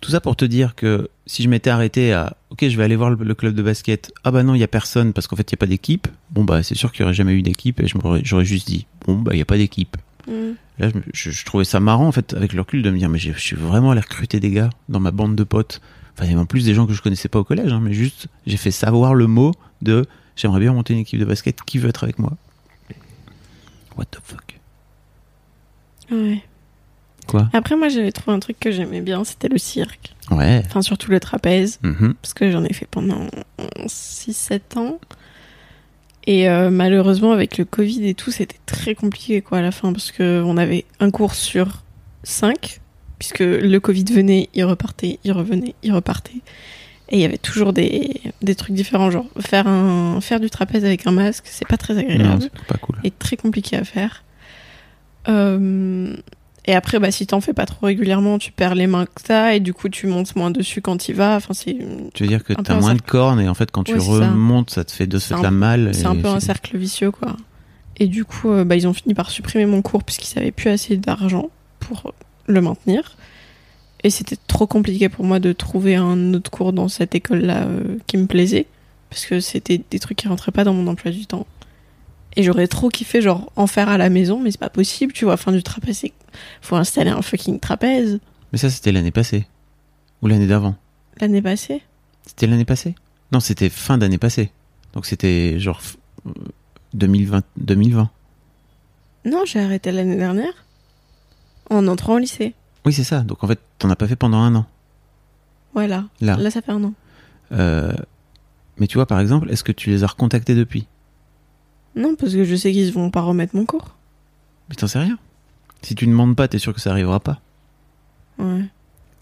Tout 0.00 0.10
ça 0.10 0.20
pour 0.20 0.36
te 0.36 0.44
dire 0.44 0.74
que 0.74 1.08
si 1.26 1.42
je 1.42 1.48
m'étais 1.48 1.70
arrêté 1.70 2.12
à 2.12 2.36
ok 2.50 2.68
je 2.68 2.76
vais 2.76 2.84
aller 2.84 2.96
voir 2.96 3.10
le, 3.10 3.16
le 3.24 3.34
club 3.34 3.54
de 3.54 3.62
basket 3.62 4.12
ah 4.24 4.30
bah 4.30 4.42
non 4.42 4.54
il 4.54 4.58
y 4.60 4.62
a 4.62 4.68
personne 4.68 5.12
parce 5.14 5.26
qu'en 5.26 5.36
fait 5.36 5.50
il 5.50 5.54
y 5.54 5.56
a 5.56 5.56
pas 5.56 5.66
d'équipe 5.66 6.06
bon 6.30 6.44
bah 6.44 6.62
c'est 6.62 6.74
sûr 6.76 6.92
qu'il 6.92 7.00
y 7.00 7.04
aurait 7.04 7.14
jamais 7.14 7.32
eu 7.32 7.40
d'équipe 7.42 7.80
et 7.80 7.86
j'aurais 8.22 8.44
juste 8.44 8.68
dit 8.68 8.86
bon 9.06 9.16
bah 9.18 9.30
il 9.34 9.38
y 9.38 9.42
a 9.42 9.46
pas 9.46 9.56
d'équipe 9.56 9.96
Mm. 10.28 10.52
là 10.78 10.90
je, 10.90 10.94
me- 10.96 11.02
je- 11.14 11.30
je 11.30 11.44
trouvais 11.46 11.64
ça 11.64 11.80
marrant 11.80 12.06
en 12.06 12.12
fait 12.12 12.34
avec 12.34 12.52
le 12.52 12.60
recul 12.60 12.82
de 12.82 12.90
me 12.90 12.98
dire 12.98 13.08
mais 13.08 13.18
je 13.18 13.32
suis 13.32 13.56
vraiment 13.56 13.90
allé 13.92 14.00
recruter 14.00 14.38
des 14.38 14.50
gars 14.50 14.70
dans 14.90 15.00
ma 15.00 15.12
bande 15.12 15.34
de 15.34 15.44
potes 15.44 15.80
enfin 16.14 16.24
il 16.26 16.30
y 16.30 16.32
avait 16.34 16.42
en 16.42 16.46
plus 16.46 16.64
des 16.64 16.74
gens 16.74 16.86
que 16.86 16.92
je 16.92 17.00
connaissais 17.00 17.28
pas 17.30 17.38
au 17.38 17.44
collège 17.44 17.72
hein, 17.72 17.80
mais 17.82 17.94
juste 17.94 18.26
j'ai 18.46 18.58
fait 18.58 18.70
savoir 18.72 19.14
le 19.14 19.26
mot 19.26 19.52
de 19.82 20.04
j'aimerais 20.36 20.60
bien 20.60 20.72
monter 20.74 20.92
une 20.92 21.00
équipe 21.00 21.18
de 21.18 21.24
basket 21.24 21.62
qui 21.62 21.78
veut 21.78 21.88
être 21.88 22.04
avec 22.04 22.18
moi? 22.18 22.34
What 23.96 24.04
the 24.10 24.18
fuck? 24.22 24.55
Ouais. 26.10 26.42
quoi 27.26 27.48
Après, 27.52 27.76
moi, 27.76 27.88
j'avais 27.88 28.12
trouvé 28.12 28.36
un 28.36 28.40
truc 28.40 28.58
que 28.60 28.70
j'aimais 28.70 29.00
bien, 29.00 29.24
c'était 29.24 29.48
le 29.48 29.58
cirque. 29.58 30.14
ouais 30.30 30.62
Enfin, 30.66 30.82
surtout 30.82 31.10
le 31.10 31.20
trapèze. 31.20 31.78
Mhm. 31.82 32.14
parce 32.20 32.34
que 32.34 32.50
j'en 32.50 32.64
ai 32.64 32.72
fait 32.72 32.86
pendant 32.90 33.26
6-7 33.86 34.78
ans. 34.78 34.98
Et 36.28 36.48
euh, 36.48 36.70
malheureusement, 36.70 37.32
avec 37.32 37.56
le 37.56 37.64
Covid 37.64 38.06
et 38.08 38.14
tout, 38.14 38.30
c'était 38.32 38.58
très 38.66 38.94
compliqué 38.96 39.40
quoi 39.42 39.58
à 39.58 39.62
la 39.62 39.70
fin 39.70 39.92
parce 39.92 40.10
que 40.10 40.42
on 40.44 40.56
avait 40.56 40.84
un 40.98 41.10
cours 41.12 41.34
sur 41.34 41.84
5 42.24 42.80
puisque 43.18 43.38
le 43.40 43.78
Covid 43.78 44.04
venait, 44.12 44.48
il 44.52 44.64
repartait, 44.64 45.18
il 45.24 45.32
revenait, 45.32 45.74
il 45.82 45.92
repartait. 45.92 46.40
Et 47.08 47.16
il 47.18 47.20
y 47.20 47.24
avait 47.24 47.38
toujours 47.38 47.72
des, 47.72 48.20
des 48.42 48.54
trucs 48.56 48.74
différents, 48.74 49.10
genre 49.12 49.26
faire, 49.38 49.68
un, 49.68 50.20
faire 50.20 50.40
du 50.40 50.50
trapèze 50.50 50.84
avec 50.84 51.06
un 51.06 51.12
masque, 51.12 51.44
c'est 51.46 51.66
pas 51.68 51.76
très 51.76 51.96
agréable 51.96 52.50
pas 52.66 52.76
cool 52.78 52.96
et 53.04 53.12
très 53.12 53.36
compliqué 53.36 53.76
à 53.76 53.84
faire. 53.84 54.24
Euh, 55.28 56.16
et 56.68 56.74
après, 56.74 56.98
bah, 56.98 57.10
si 57.12 57.26
t'en 57.26 57.40
fais 57.40 57.52
pas 57.52 57.64
trop 57.66 57.86
régulièrement, 57.86 58.38
tu 58.38 58.50
perds 58.52 58.74
les 58.74 58.86
mains 58.88 59.06
que 59.06 59.22
t'as 59.22 59.54
et 59.54 59.60
du 59.60 59.72
coup, 59.72 59.88
tu 59.88 60.06
montes 60.08 60.34
moins 60.34 60.50
dessus 60.50 60.80
quand 60.82 60.96
t'y 60.96 61.12
vas. 61.12 61.36
Enfin, 61.36 61.54
c'est 61.54 61.76
Tu 62.14 62.24
veux 62.24 62.28
dire 62.28 62.42
que 62.42 62.52
t'as 62.54 62.78
moins 62.80 62.94
de 62.94 63.02
cornes 63.02 63.40
et 63.40 63.48
en 63.48 63.54
fait 63.54 63.70
quand 63.70 63.84
tu 63.84 63.92
Ouais, 63.94 64.00
c'est 64.00 64.06
ça. 64.06 64.30
remontes 64.30 64.70
ça. 64.70 64.84
te 64.84 64.90
fait 64.90 65.06
de 65.06 65.18
fait 65.18 65.34
un- 65.34 65.42
la 65.42 65.50
mal. 65.52 65.94
C'est 65.94 66.06
un 66.06 66.16
peu 66.16 66.26
un 66.28 66.40
cercle 66.40 66.76
vicieux, 66.76 67.10
quoi. 67.12 67.36
Et 67.98 68.08
du 68.08 68.24
coup, 68.24 68.50
euh, 68.50 68.64
bah, 68.64 68.74
ils 68.76 68.86
ont 68.88 68.92
fini 68.92 69.14
par 69.14 69.30
supprimer 69.30 69.64
mon 69.66 69.80
cours 69.80 70.02
puisqu'ils 70.04 70.38
avaient 70.38 70.50
plus 70.52 70.70
assez 70.70 70.96
d'argent 70.96 71.50
pour 71.80 72.12
le 72.46 72.60
maintenir. 72.60 73.16
Et 74.04 74.10
c'était 74.10 74.36
trop 74.48 74.66
compliqué 74.66 75.08
pour 75.08 75.24
moi 75.24 75.38
de 75.38 75.52
trouver 75.52 75.94
un 75.96 76.34
autre 76.34 76.50
cours 76.50 76.72
dans 76.72 76.88
cette 76.88 77.14
école-là 77.14 77.62
euh, 77.64 77.96
qui 78.06 78.16
me 78.18 78.26
plaisait. 78.26 78.66
Parce 79.08 79.24
que 79.24 79.38
c'était 79.40 79.80
des 79.90 79.98
trucs 80.00 80.18
qui 80.18 80.28
rentraient 80.28 80.52
pas 80.52 80.64
dans 80.64 80.74
mon 80.74 80.86
emploi 80.88 81.10
du 81.12 81.26
temps. 81.26 81.46
Et 82.36 82.42
j'aurais 82.42 82.66
trop 82.68 82.88
kiffé, 82.90 83.22
genre, 83.22 83.50
en 83.56 83.66
faire 83.66 83.88
à 83.88 83.96
la 83.96 84.10
maison, 84.10 84.40
mais 84.40 84.50
c'est 84.50 84.60
pas 84.60 84.68
possible, 84.70 85.12
tu 85.12 85.24
vois. 85.24 85.34
Enfin, 85.34 85.52
du 85.52 85.62
trapèze, 85.62 86.04
faut 86.60 86.76
installer 86.76 87.10
un 87.10 87.22
fucking 87.22 87.60
trapèze. 87.60 88.20
Mais 88.52 88.58
ça 88.58 88.68
c'était 88.70 88.92
l'année 88.92 89.10
passée 89.10 89.46
ou 90.22 90.26
l'année 90.28 90.46
d'avant. 90.46 90.76
L'année 91.20 91.40
passée? 91.42 91.82
C'était 92.26 92.46
l'année 92.46 92.64
passée? 92.66 92.94
Non 93.32 93.40
c'était 93.40 93.68
fin 93.70 93.98
d'année 93.98 94.18
passée. 94.18 94.52
Donc 94.92 95.04
c'était 95.06 95.58
genre 95.58 95.80
f- 95.80 95.96
euh, 96.28 96.30
2020 96.94 97.42
2020. 97.56 98.10
Non, 99.24 99.42
j'ai 99.46 99.60
arrêté 99.60 99.90
l'année 99.92 100.16
dernière. 100.16 100.52
En 101.70 101.88
entrant 101.88 102.14
au 102.14 102.18
lycée. 102.18 102.54
Oui 102.84 102.92
c'est 102.92 103.02
ça. 103.04 103.20
Donc 103.22 103.42
en 103.42 103.48
fait 103.48 103.58
t'en 103.78 103.90
as 103.90 103.96
pas 103.96 104.06
fait 104.06 104.14
pendant 104.16 104.38
un 104.38 104.54
an. 104.54 104.66
Voilà. 105.74 106.04
Là. 106.20 106.36
Là, 106.36 106.50
ça 106.50 106.62
fait 106.62 106.72
un 106.72 106.84
an. 106.84 106.92
Euh, 107.52 107.92
mais 108.78 108.86
tu 108.86 108.96
vois 108.98 109.06
par 109.06 109.20
exemple 109.20 109.50
est-ce 109.50 109.64
que 109.64 109.72
tu 109.72 109.90
les 109.90 110.04
as 110.04 110.08
recontactés 110.08 110.54
depuis? 110.54 110.86
Non, 111.96 112.14
parce 112.14 112.32
que 112.34 112.44
je 112.44 112.54
sais 112.54 112.72
qu'ils 112.72 112.92
vont 112.92 113.10
pas 113.10 113.22
remettre 113.22 113.56
mon 113.56 113.64
cours. 113.66 113.96
Mais 114.68 114.74
t'en 114.74 114.86
sais 114.86 114.98
rien. 114.98 115.18
Si 115.82 115.94
tu 115.94 116.06
ne 116.06 116.12
demandes 116.12 116.36
pas 116.36 116.48
t'es 116.48 116.58
sûr 116.58 116.74
que 116.74 116.80
ça 116.80 116.90
arrivera 116.90 117.20
pas. 117.20 117.40
Ouais. 118.38 118.64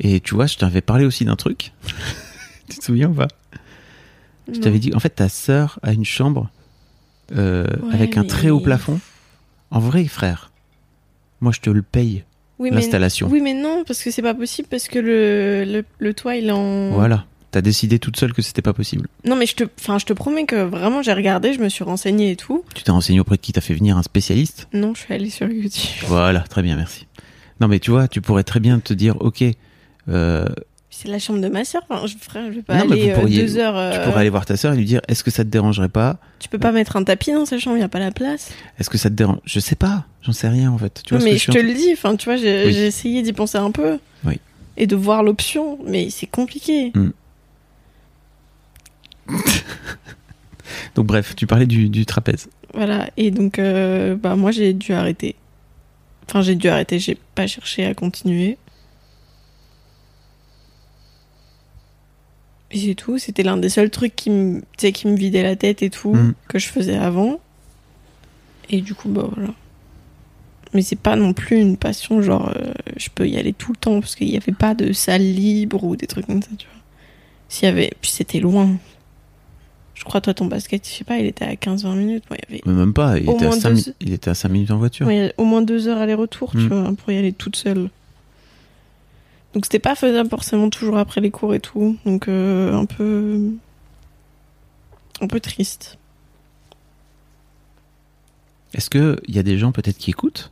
Et 0.00 0.20
tu 0.20 0.34
vois 0.34 0.46
je 0.46 0.56
t'avais 0.56 0.80
parlé 0.80 1.04
aussi 1.04 1.24
d'un 1.24 1.36
truc. 1.36 1.72
tu 2.68 2.78
te 2.78 2.84
souviens 2.84 3.10
ou 3.10 3.14
pas? 3.14 3.28
Je 4.52 4.60
t'avais 4.60 4.78
dit, 4.78 4.92
en 4.94 5.00
fait, 5.00 5.08
ta 5.08 5.30
sœur 5.30 5.78
a 5.82 5.92
une 5.94 6.04
chambre 6.04 6.50
euh, 7.34 7.64
Ouais, 7.82 7.94
avec 7.94 8.18
un 8.18 8.22
mais- 8.22 8.28
très 8.28 8.50
haut 8.50 8.60
plafond. 8.60 9.00
En 9.70 9.80
vrai, 9.80 10.04
frère, 10.06 10.52
moi 11.40 11.50
je 11.52 11.60
te 11.60 11.70
le 11.70 11.80
paye, 11.82 12.24
Oui, 12.58 12.68
mais- 12.70 12.76
l'installation. 12.76 13.28
Oui, 13.30 13.40
mais 13.40 13.54
non, 13.54 13.84
parce 13.86 14.02
que 14.02 14.10
c'est 14.10 14.20
pas 14.22 14.34
possible, 14.34 14.68
parce 14.70 14.86
que 14.88 14.98
le, 14.98 15.64
le, 15.64 15.84
le 15.98 16.14
toit, 16.14 16.36
il 16.36 16.48
est 16.48 16.52
en... 16.52 16.90
Voilà. 16.90 17.24
T'as 17.54 17.60
décidé 17.62 18.00
toute 18.00 18.16
seule 18.16 18.32
que 18.32 18.42
c'était 18.42 18.62
pas 18.62 18.72
possible. 18.72 19.06
Non, 19.24 19.36
mais 19.36 19.46
je 19.46 19.54
te, 19.54 19.62
enfin, 19.78 20.00
je 20.00 20.04
te 20.06 20.12
promets 20.12 20.44
que 20.44 20.56
vraiment, 20.64 21.02
j'ai 21.02 21.12
regardé, 21.12 21.52
je 21.52 21.60
me 21.60 21.68
suis 21.68 21.84
renseignée 21.84 22.32
et 22.32 22.36
tout. 22.36 22.64
Tu 22.74 22.82
t'es 22.82 22.90
renseigné 22.90 23.20
auprès 23.20 23.36
de 23.36 23.40
qui? 23.40 23.52
T'as 23.52 23.60
fait 23.60 23.74
venir 23.74 23.96
un 23.96 24.02
spécialiste? 24.02 24.66
Non, 24.72 24.92
je 24.92 25.02
suis 25.02 25.14
allée 25.14 25.30
sur 25.30 25.46
YouTube. 25.48 25.80
Voilà, 26.08 26.40
très 26.40 26.62
bien, 26.62 26.74
merci. 26.74 27.06
Non, 27.60 27.68
mais 27.68 27.78
tu 27.78 27.92
vois, 27.92 28.08
tu 28.08 28.20
pourrais 28.20 28.42
très 28.42 28.58
bien 28.58 28.80
te 28.80 28.92
dire, 28.92 29.14
ok, 29.20 29.44
euh, 30.08 30.46
C'est 30.90 31.06
la 31.06 31.20
chambre 31.20 31.40
de 31.40 31.46
ma 31.48 31.64
sœur, 31.64 31.82
enfin, 31.88 32.04
je, 32.08 32.14
frère, 32.20 32.46
je 32.50 32.56
vais 32.56 32.62
pas 32.62 32.74
Non, 32.84 32.90
aller 32.90 33.10
euh, 33.12 33.20
pourriez- 33.20 33.40
deux 33.42 33.56
heures... 33.58 33.92
tu 33.92 33.98
euh, 34.00 34.04
pourrais 34.04 34.22
aller 34.22 34.30
voir 34.30 34.46
ta 34.46 34.56
sœur 34.56 34.72
et 34.72 34.76
lui 34.76 34.84
dire, 34.84 35.00
est-ce 35.06 35.22
que 35.22 35.30
ça 35.30 35.44
te 35.44 35.48
dérangerait 35.48 35.88
pas? 35.88 36.18
Tu 36.40 36.48
peux 36.48 36.58
pas 36.58 36.72
mettre 36.72 36.96
un 36.96 37.04
tapis 37.04 37.30
dans 37.30 37.46
sa 37.46 37.60
chambre, 37.60 37.78
y 37.78 37.82
a 37.82 37.88
pas 37.88 38.00
la 38.00 38.10
place. 38.10 38.50
Est-ce 38.80 38.90
que 38.90 38.98
ça 38.98 39.10
te 39.10 39.14
dérange? 39.14 39.38
Je 39.44 39.60
sais 39.60 39.76
pas, 39.76 40.06
j'en 40.22 40.32
sais 40.32 40.48
rien 40.48 40.72
en 40.72 40.78
fait. 40.78 41.02
Tu 41.06 41.14
vois 41.14 41.18
non, 41.20 41.24
ce 41.26 41.30
mais 41.30 41.36
que 41.38 41.40
je 41.40 41.52
te 41.52 41.64
le 41.64 41.72
dis, 41.72 41.90
enfin, 41.92 42.16
tu 42.16 42.24
vois, 42.24 42.34
j'ai 42.36 42.66
Oui. 42.66 42.76
essayé 42.78 43.22
d'y 43.22 43.32
penser 43.32 43.58
un 43.58 43.70
peu. 43.70 43.98
Oui. 44.24 44.40
Et 44.76 44.88
de 44.88 44.96
voir 44.96 45.22
l'option, 45.22 45.78
mais 45.86 46.10
c'est 46.10 46.26
compliqué. 46.26 46.92
Donc 50.94 51.06
bref, 51.06 51.34
tu 51.36 51.46
parlais 51.46 51.66
du, 51.66 51.88
du 51.88 52.06
trapèze. 52.06 52.48
Voilà, 52.72 53.08
et 53.16 53.30
donc, 53.30 53.58
euh, 53.58 54.16
bah, 54.16 54.34
moi, 54.36 54.50
j'ai 54.50 54.72
dû 54.72 54.92
arrêter. 54.92 55.36
Enfin, 56.28 56.40
j'ai 56.42 56.54
dû 56.54 56.68
arrêter, 56.68 56.98
j'ai 56.98 57.16
pas 57.34 57.46
cherché 57.46 57.84
à 57.84 57.94
continuer. 57.94 58.56
Et 62.70 62.78
c'est 62.78 62.94
tout, 62.94 63.18
c'était 63.18 63.42
l'un 63.42 63.56
des 63.56 63.68
seuls 63.68 63.90
trucs 63.90 64.16
qui 64.16 64.30
me, 64.30 64.62
qui 64.76 65.06
me 65.06 65.16
vidait 65.16 65.42
la 65.42 65.54
tête 65.56 65.82
et 65.82 65.90
tout, 65.90 66.14
Mm. 66.14 66.34
que 66.48 66.58
je 66.58 66.66
faisais 66.68 66.96
avant. 66.96 67.38
Et 68.70 68.80
du 68.80 68.94
coup, 68.94 69.08
bah 69.08 69.28
voilà. 69.34 69.52
Mais 70.72 70.82
c'est 70.82 70.98
pas 70.98 71.14
non 71.14 71.34
plus 71.34 71.60
une 71.60 71.76
passion, 71.76 72.20
genre, 72.20 72.50
euh, 72.56 72.72
je 72.96 73.08
peux 73.14 73.28
y 73.28 73.36
aller 73.36 73.52
tout 73.52 73.70
le 73.72 73.76
temps, 73.76 74.00
parce 74.00 74.16
qu'il 74.16 74.26
n'y 74.28 74.36
avait 74.36 74.50
pas 74.52 74.74
de 74.74 74.92
salle 74.92 75.22
libre 75.22 75.84
ou 75.84 75.94
des 75.94 76.08
trucs 76.08 76.26
comme 76.26 76.42
ça, 76.42 76.48
tu 76.58 76.66
vois. 76.66 76.82
S'il 77.48 77.66
y 77.66 77.70
avait, 77.70 77.92
puis 78.00 78.10
c'était 78.10 78.40
loin. 78.40 78.70
Je 79.94 80.02
crois, 80.04 80.20
toi, 80.20 80.34
ton 80.34 80.46
basket, 80.46 80.86
je 80.88 80.92
sais 80.92 81.04
pas, 81.04 81.18
il 81.18 81.26
était 81.26 81.44
à 81.44 81.54
15-20 81.54 81.94
minutes. 81.94 82.24
Moi, 82.28 82.36
il 82.48 82.52
y 82.52 82.54
avait 82.56 82.62
Mais 82.66 82.72
même 82.72 82.92
pas, 82.92 83.16
il 83.18 83.30
était, 83.30 83.44
à 83.44 83.48
moins 83.48 83.58
5 83.60 83.74
deux- 83.74 83.94
il 84.00 84.12
était 84.12 84.30
à 84.30 84.34
5 84.34 84.48
minutes 84.48 84.70
en 84.72 84.78
voiture. 84.78 85.06
Ouais, 85.06 85.32
au 85.38 85.44
moins 85.44 85.62
deux 85.62 85.86
heures 85.88 85.98
aller-retour, 85.98 86.50
tu 86.50 86.58
Mm. 86.58 86.66
vois, 86.68 86.92
pour 86.96 87.10
y 87.12 87.16
aller 87.16 87.32
toute 87.32 87.54
seule. 87.56 87.88
Donc 89.54 89.66
c'était 89.66 89.78
pas 89.78 89.94
faisable 89.94 90.28
forcément 90.28 90.68
toujours 90.68 90.98
après 90.98 91.20
les 91.20 91.30
cours 91.30 91.54
et 91.54 91.60
tout. 91.60 91.96
Donc 92.04 92.26
euh, 92.28 92.74
un 92.74 92.86
peu. 92.86 93.50
un 95.20 95.28
peu 95.28 95.38
triste. 95.38 95.96
Est-ce 98.74 98.90
qu'il 98.90 99.16
y 99.28 99.38
a 99.38 99.42
des 99.44 99.58
gens 99.58 99.70
peut-être 99.72 99.96
qui 99.98 100.10
écoutent 100.10 100.50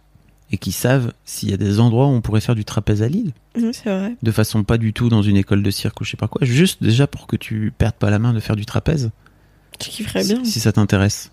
et 0.53 0.57
qui 0.59 0.71
savent 0.71 1.13
s'il 1.25 1.51
y 1.51 1.53
a 1.53 1.57
des 1.57 1.81
endroits 1.81 2.07
où 2.07 2.11
on 2.11 2.21
pourrait 2.21 2.41
faire 2.41 2.55
du 2.55 2.65
trapèze 2.65 3.03
à 3.03 3.09
Lille? 3.09 3.33
Oui, 3.57 3.71
c'est 3.73 3.91
vrai. 3.91 4.15
De 4.23 4.31
façon 4.31 4.63
pas 4.63 4.79
du 4.79 4.93
tout 4.93 5.09
dans 5.09 5.23
une 5.23 5.37
école 5.37 5.63
de 5.65 5.71
cirque 5.73 6.01
ou 6.01 6.05
je 6.05 6.11
sais 6.13 6.17
pas 6.17 6.29
quoi. 6.29 6.41
Juste 6.47 6.83
déjà 6.83 7.09
pour 7.09 7.27
que 7.27 7.35
tu 7.37 7.73
perdes 7.77 7.97
pas 7.97 8.11
la 8.11 8.21
main 8.21 8.33
de 8.33 8.39
faire 8.41 8.55
du 8.55 8.65
trapèze. 8.67 9.11
Je 9.83 9.89
kifferais 9.91 10.25
bien. 10.25 10.45
Si, 10.45 10.61
ça 10.61 10.73
t'intéresse. 10.73 11.31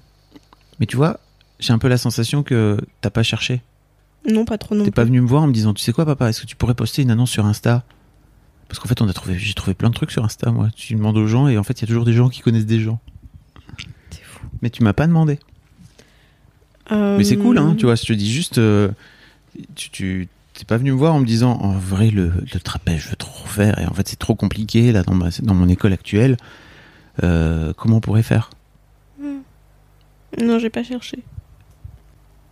Mais 0.79 0.85
tu 0.85 0.95
vois, 0.97 1.19
j'ai 1.59 1.73
un 1.73 1.77
peu 1.79 1.87
la 1.87 1.97
sensation 1.97 2.43
que 2.43 2.77
t'as 3.01 3.09
pas 3.09 3.23
cherché. 3.23 3.61
Non, 4.29 4.45
pas 4.45 4.57
trop 4.57 4.75
non 4.75 4.83
T'es 4.83 4.91
plus. 4.91 4.95
pas 4.95 5.03
venu 5.05 5.21
me 5.21 5.27
voir 5.27 5.43
en 5.43 5.47
me 5.47 5.53
disant, 5.53 5.73
tu 5.73 5.81
sais 5.83 5.93
quoi 5.93 6.05
papa, 6.05 6.29
est-ce 6.29 6.41
que 6.41 6.45
tu 6.45 6.55
pourrais 6.55 6.73
poster 6.75 7.01
une 7.01 7.11
annonce 7.11 7.31
sur 7.31 7.45
Insta? 7.45 7.83
Parce 8.67 8.79
qu'en 8.79 8.87
fait, 8.87 9.01
on 9.01 9.07
a 9.07 9.13
trouvé, 9.13 9.37
j'ai 9.39 9.53
trouvé 9.53 9.73
plein 9.73 9.89
de 9.89 9.95
trucs 9.95 10.11
sur 10.11 10.23
Insta, 10.23 10.51
moi. 10.51 10.69
Tu 10.75 10.93
demandes 10.95 11.17
aux 11.17 11.27
gens 11.27 11.47
et 11.47 11.57
en 11.57 11.63
fait, 11.63 11.79
il 11.79 11.81
y 11.81 11.83
a 11.85 11.87
toujours 11.87 12.05
des 12.05 12.13
gens 12.13 12.29
qui 12.29 12.41
connaissent 12.41 12.65
des 12.65 12.79
gens. 12.81 12.99
C'est 14.11 14.21
fou. 14.23 14.41
Mais 14.61 14.69
tu 14.69 14.83
m'as 14.83 14.93
pas 14.93 15.07
demandé. 15.07 15.39
Mais 16.91 17.23
c'est 17.23 17.37
cool, 17.37 17.57
hein, 17.59 17.75
tu 17.77 17.85
vois. 17.85 17.95
Je 17.95 18.03
te 18.03 18.13
dis 18.13 18.31
juste, 18.31 18.57
euh, 18.57 18.89
tu, 19.75 19.89
tu 19.91 20.27
t'es 20.53 20.65
pas 20.65 20.77
venu 20.77 20.91
me 20.91 20.97
voir 20.97 21.13
en 21.13 21.19
me 21.19 21.25
disant, 21.25 21.51
en 21.61 21.73
vrai, 21.73 22.09
le, 22.09 22.31
le 22.53 22.59
trapèze, 22.59 23.01
je 23.01 23.09
veux 23.09 23.15
trop 23.15 23.45
faire 23.47 23.77
et 23.79 23.85
en 23.85 23.93
fait, 23.93 24.07
c'est 24.07 24.17
trop 24.19 24.33
compliqué 24.35 24.91
là 24.91 25.03
dans 25.03 25.13
ma, 25.13 25.29
dans 25.43 25.53
mon 25.53 25.69
école 25.69 25.93
actuelle. 25.93 26.35
Euh, 27.23 27.73
comment 27.75 27.97
on 27.97 28.01
pourrait 28.01 28.23
faire? 28.23 28.49
Non, 30.41 30.59
j'ai 30.59 30.69
pas 30.69 30.83
cherché. 30.83 31.19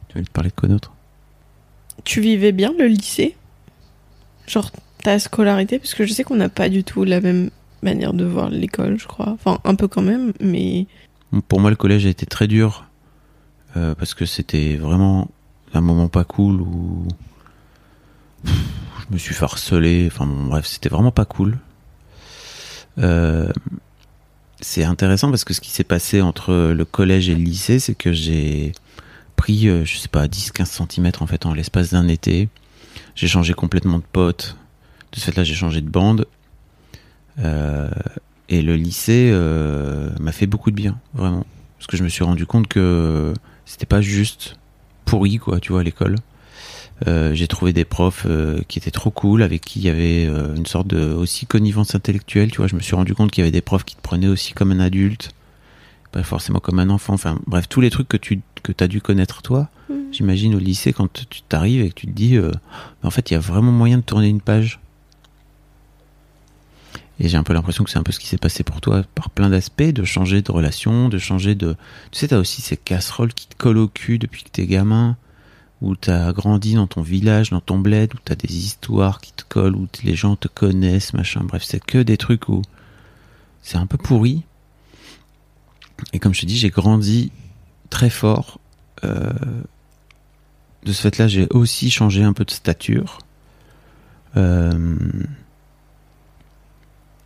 Tu 0.10 0.17
veux 0.17 0.25
te 0.25 0.32
parler 0.32 0.49
de 0.49 0.56
quoi 0.56 0.67
d'autre? 0.67 0.93
Tu 2.03 2.21
vivais 2.21 2.51
bien 2.51 2.73
le 2.77 2.88
lycée? 2.88 3.36
Genre, 4.47 4.71
ta 5.03 5.19
scolarité? 5.19 5.80
Parce 5.80 5.93
que 5.93 6.06
je 6.06 6.13
sais 6.13 6.23
qu'on 6.23 6.36
n'a 6.36 6.49
pas 6.49 6.69
du 6.69 6.84
tout 6.84 7.03
la 7.03 7.21
même 7.21 7.49
manière 7.84 8.13
de 8.13 8.25
voir 8.25 8.49
l'école, 8.49 8.99
je 8.99 9.08
crois. 9.08 9.30
Enfin, 9.30 9.60
un 9.63 9.75
peu 9.75 9.88
quand 9.88 10.01
même, 10.01 10.34
mais. 10.39 10.88
Pour 11.47 11.60
moi, 11.60 11.69
le 11.69 11.75
collège 11.75 12.06
a 12.06 12.10
été 12.10 12.25
très 12.25 12.47
dur 12.47 12.86
euh, 13.75 13.93
parce 13.95 14.13
que 14.13 14.25
c'était 14.25 14.75
vraiment 14.75 15.30
un 15.73 15.82
moment 15.82 16.08
pas 16.08 16.23
cool 16.23 16.62
où 16.62 17.08
Pff, 18.43 18.53
je 19.08 19.13
me 19.13 19.17
suis 19.17 19.36
farcelé. 19.36 20.10
Enfin, 20.12 20.25
bon, 20.25 20.45
bref, 20.45 20.65
c'était 20.65 20.89
vraiment 20.89 21.12
pas 21.12 21.25
cool. 21.25 21.60
Euh, 22.97 23.51
c'est 24.60 24.84
intéressant 24.84 25.30
parce 25.30 25.43
que 25.43 25.54
ce 25.54 25.62
qui 25.62 25.70
s'est 25.70 25.84
passé 25.84 26.22
entre 26.22 26.72
le 26.72 26.86
collège 26.86 27.30
et 27.30 27.36
le 27.36 27.43
lycée, 27.43 27.80
c'est 27.80 27.96
que 27.96 28.12
j'ai 28.12 28.72
pris, 29.36 29.70
euh, 29.70 29.86
je 29.86 29.98
sais 29.98 30.08
pas, 30.08 30.28
10-15 30.28 30.88
cm 30.89 31.12
en 31.20 31.28
fait 31.28 31.46
en 31.46 31.54
l'espace 31.54 31.91
d'un 31.91 32.08
été. 32.08 32.50
J'ai 33.15 33.28
changé 33.28 33.54
complètement 33.54 34.00
de 34.00 34.04
pote. 34.04 34.58
De 35.12 35.20
ce 35.20 35.26
fait-là, 35.26 35.43
j'ai 35.43 35.54
changé 35.54 35.82
de 35.82 35.89
bande. 35.89 36.26
Euh, 37.39 37.89
et 38.50 38.62
le 38.62 38.76
lycée 38.76 39.30
euh, 39.32 40.10
m'a 40.20 40.32
fait 40.32 40.48
beaucoup 40.48 40.72
de 40.72 40.76
bien, 40.76 41.00
vraiment. 41.13 41.46
Parce 41.78 41.88
que 41.88 41.98
je 41.98 42.04
me 42.04 42.10
suis 42.10 42.24
rendu 42.24 42.46
compte 42.46 42.67
que 42.67 43.34
c'était 43.65 43.86
pas 43.86 44.02
juste 44.02 44.58
pourri, 45.06 45.38
quoi, 45.38 45.60
tu 45.60 45.72
vois, 45.72 45.82
à 45.82 45.84
l'école. 45.84 46.15
Euh, 47.06 47.36
j'ai 47.36 47.48
trouvé 47.48 47.74
des 47.74 47.86
profs 47.86 48.26
euh, 48.26 48.62
qui 48.68 48.80
étaient 48.80 48.92
trop 48.92 49.12
cool, 49.12 49.44
avec 49.44 49.62
qui 49.62 49.80
il 49.80 49.86
y 49.86 49.90
avait 49.90 50.26
euh, 50.26 50.56
une 50.56 50.66
sorte 50.66 50.88
de 50.88 51.14
aussi 51.14 51.46
connivence 51.46 51.94
intellectuelle. 51.94 52.52
Tu 52.52 52.58
vois, 52.58 52.68
je 52.68 52.76
me 52.76 52.82
suis 52.82 52.96
rendu 52.96 53.14
compte 53.14 53.32
qu'il 53.32 53.44
y 53.44 53.46
avait 53.46 53.52
des 53.52 53.62
profs 53.62 53.84
qui 53.84 53.96
te 53.96 54.02
prenaient 54.02 54.28
aussi 54.28 54.54
comme 54.54 54.72
un 54.72 54.80
adulte, 54.80 55.32
pas 56.12 56.24
forcément 56.24 56.60
comme 56.60 56.80
un 56.80 56.90
enfant. 56.90 57.14
Enfin, 57.14 57.40
bref, 57.46 57.70
tous 57.70 57.82
les 57.82 57.90
trucs 57.90 58.08
que 58.08 58.18
tu 58.18 58.42
que 58.64 58.72
as 58.84 58.88
dû 58.88 59.02
connaître 59.02 59.42
toi. 59.42 59.70
J'imagine 60.12 60.56
au 60.56 60.60
lycée 60.60 60.92
quand 60.92 61.12
tu 61.30 61.42
t'arrives 61.42 61.82
et 61.82 61.90
que 61.90 61.94
tu 61.94 62.08
te 62.08 62.12
dis, 62.12 62.38
en 63.04 63.10
fait, 63.10 63.30
il 63.30 63.36
y 63.36 63.38
a 63.38 63.40
vraiment 63.40 63.72
moyen 63.72 63.98
de 63.98 64.04
tourner 64.04 64.28
une 64.28 64.42
page. 64.42 64.80
Et 67.20 67.30
j'ai 67.30 67.38
un 67.38 67.44
peu 67.44 67.54
l'impression 67.54 67.84
que 67.84 67.90
c'est 67.90 67.98
un 67.98 68.04
peu 68.04 68.12
ce 68.12 68.20
qui 68.20 68.28
s'est 68.28 68.38
passé 68.38 68.64
pour 68.64 68.82
toi 68.82 69.04
par 69.16 69.30
plein 69.30 69.50
d'aspects, 69.50 69.84
de 69.84 70.04
changer 70.04 70.42
de 70.42 70.52
relation, 70.52 71.10
de 71.10 71.18
changer 71.18 71.56
de... 71.56 71.76
Tu 72.12 72.20
sais, 72.20 72.28
t'as 72.28 72.38
aussi 72.38 72.62
ces 72.62 72.78
casseroles 72.78 73.34
qui 73.34 73.48
te 73.48 73.56
collent 73.56 73.80
au 73.80 73.88
cul 73.88 74.20
depuis 74.20 74.44
que 74.44 74.50
t'es 74.50 74.68
gamin, 74.68 75.18
où 75.82 75.96
t'as 75.96 76.34
grandi 76.34 76.74
dans 76.74 76.88
ton 76.88 77.02
village, 77.02 77.52
dans 77.52 77.62
ton 77.62 77.78
bled, 77.78 78.13
où 78.16 78.18
t'as 78.24 78.36
des 78.36 78.56
histoires 78.56 79.22
qui 79.22 79.32
te 79.34 79.44
collent, 79.48 79.76
où 79.76 79.88
les 80.04 80.16
gens 80.16 80.36
te 80.36 80.48
connaissent, 80.48 81.13
machin. 81.13 81.42
Bref, 81.44 81.63
c'est 81.63 81.84
que 81.84 82.00
des 82.00 82.18
trucs 82.18 82.50
où 82.50 82.62
c'est 83.62 83.78
un 83.78 83.86
peu 83.86 83.98
pourri. 83.98 84.44
Et 86.13 86.20
comme 86.20 86.34
je 86.34 86.42
te 86.42 86.46
dis, 86.46 86.58
j'ai 86.58 86.70
grandi 86.70 87.32
très 87.90 88.10
fort. 88.10 88.60
Euh, 89.04 89.32
de 90.84 90.92
ce 90.92 91.02
fait-là, 91.02 91.28
j'ai 91.28 91.48
aussi 91.50 91.92
changé 91.92 92.24
un 92.24 92.34
peu 92.34 92.46
de 92.46 92.52
stature. 92.52 93.20
Euh, 94.36 94.98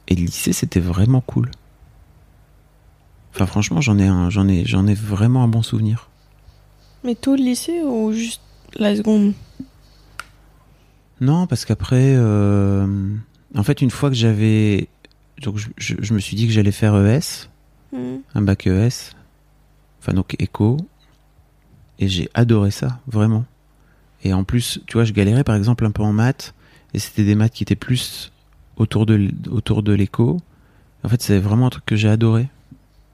et 0.07 0.15
le 0.15 0.25
lycée, 0.25 0.53
c'était 0.53 0.79
vraiment 0.79 1.21
cool. 1.21 1.51
Enfin, 3.33 3.45
franchement, 3.45 3.79
j'en 3.79 3.97
ai 3.97 4.93
vraiment 4.93 5.43
un 5.43 5.47
bon 5.47 5.61
souvenir. 5.61 6.10
Mais 7.03 7.15
tout 7.15 7.35
le 7.35 7.41
lycée 7.43 7.81
ou 7.83 8.11
juste 8.13 8.41
la 8.75 8.95
seconde? 8.95 9.33
Non, 11.19 11.45
parce 11.47 11.65
qu'après, 11.65 12.13
euh, 12.15 12.87
en 13.55 13.63
fait, 13.63 13.81
une 13.81 13.91
fois 13.91 14.09
que 14.09 14.15
j'avais, 14.15 14.87
donc 15.41 15.57
je, 15.57 15.67
je- 15.77 15.95
je 15.99 16.13
me 16.13 16.19
suis 16.19 16.35
dit 16.35 16.47
que 16.47 16.53
j'allais 16.53 16.71
faire 16.71 16.95
ES, 16.95 17.47
Hmm. 17.93 18.19
un 18.35 18.41
bac 18.41 18.65
ES, 18.67 19.11
enfin 19.99 20.13
donc 20.13 20.35
éco, 20.39 20.77
et 21.99 22.07
j'ai 22.07 22.29
adoré 22.33 22.71
ça, 22.71 22.99
vraiment. 23.07 23.43
Et 24.23 24.33
en 24.33 24.43
plus, 24.43 24.79
tu 24.87 24.93
vois, 24.93 25.03
je 25.03 25.11
galérais 25.13 25.43
par 25.43 25.55
exemple 25.55 25.85
un 25.85 25.91
peu 25.91 26.01
en 26.03 26.13
maths, 26.13 26.53
et 26.93 26.99
c'était 26.99 27.25
des 27.25 27.35
maths 27.35 27.51
qui 27.53 27.63
étaient 27.63 27.75
plus 27.75 28.31
autour 28.77 29.05
de, 29.05 29.29
autour 29.49 29.83
de 29.83 29.91
l'éco. 29.93 30.39
En 31.03 31.09
fait, 31.09 31.21
c'est 31.21 31.39
vraiment 31.39 31.67
un 31.67 31.69
truc 31.69 31.85
que 31.85 31.95
j'ai 31.95 32.09
adoré. 32.09 32.47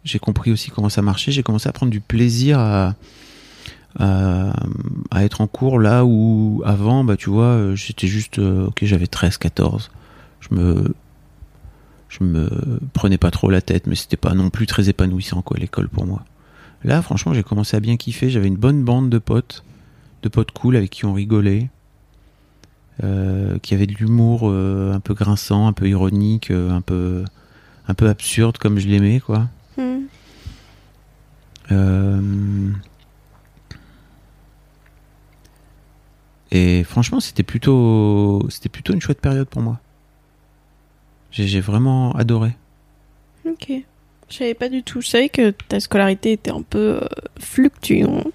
J'ai 0.04 0.19
compris 0.19 0.52
aussi 0.52 0.69
comment 0.69 0.89
ça 0.89 1.02
marchait, 1.02 1.32
j'ai 1.32 1.43
commencé 1.43 1.67
à 1.67 1.73
prendre 1.73 1.91
du 1.91 2.00
plaisir 2.00 2.60
à, 2.60 2.95
à, 3.97 4.53
à 5.12 5.23
être 5.23 5.41
en 5.41 5.47
cours 5.47 5.79
là 5.79 6.05
où 6.05 6.62
avant, 6.65 7.03
bah 7.03 7.17
tu 7.17 7.29
vois, 7.29 7.45
euh, 7.45 7.75
j'étais 7.75 8.07
juste, 8.07 8.39
euh, 8.39 8.67
ok, 8.67 8.79
j'avais 8.83 9.07
13, 9.07 9.38
14, 9.38 9.91
je 10.39 10.55
me, 10.55 10.93
je 12.10 12.23
me 12.23 12.49
prenais 12.93 13.17
pas 13.17 13.31
trop 13.31 13.49
la 13.49 13.62
tête, 13.62 13.88
mais 13.88 13.95
c'était 13.95 14.17
pas 14.17 14.33
non 14.33 14.49
plus 14.49 14.67
très 14.67 14.89
épanouissant 14.89 15.41
quoi 15.41 15.57
l'école 15.57 15.89
pour 15.89 16.05
moi. 16.05 16.23
Là, 16.83 17.01
franchement, 17.01 17.33
j'ai 17.33 17.43
commencé 17.43 17.75
à 17.75 17.79
bien 17.79 17.97
kiffer. 17.97 18.29
J'avais 18.29 18.47
une 18.47 18.55
bonne 18.55 18.83
bande 18.83 19.10
de 19.10 19.17
potes, 19.17 19.63
de 20.23 20.29
potes 20.29 20.51
cool 20.51 20.75
avec 20.75 20.91
qui 20.91 21.05
on 21.05 21.13
rigolait, 21.13 21.69
euh, 23.03 23.57
qui 23.60 23.73
avaient 23.73 23.88
de 23.88 23.93
l'humour 23.93 24.41
euh, 24.43 24.93
un 24.93 24.99
peu 24.99 25.13
grinçant, 25.13 25.67
un 25.67 25.73
peu 25.73 25.88
ironique, 25.88 26.51
euh, 26.51 26.71
un 26.71 26.81
peu, 26.81 27.25
un 27.88 27.93
peu 27.93 28.10
absurde 28.10 28.57
comme 28.57 28.79
je 28.79 28.88
l'aimais 28.88 29.19
quoi. 29.19 29.47
Hmm. 29.77 30.05
Et 36.51 36.83
franchement, 36.83 37.19
c'était 37.19 37.43
plutôt, 37.43 38.45
c'était 38.49 38.69
plutôt 38.69 38.93
une 38.93 39.01
chouette 39.01 39.21
période 39.21 39.47
pour 39.47 39.62
moi. 39.62 39.79
J'ai 41.31 41.60
vraiment 41.60 42.13
adoré. 42.13 42.55
Ok. 43.45 43.71
Je 44.29 44.36
savais 44.36 44.53
pas 44.53 44.69
du 44.69 44.83
tout. 44.83 45.01
Je 45.01 45.07
savais 45.07 45.29
que 45.29 45.51
ta 45.51 45.79
scolarité 45.79 46.31
était 46.33 46.51
un 46.51 46.62
peu 46.62 46.99
euh, 47.01 47.07
fluctuante. 47.39 48.33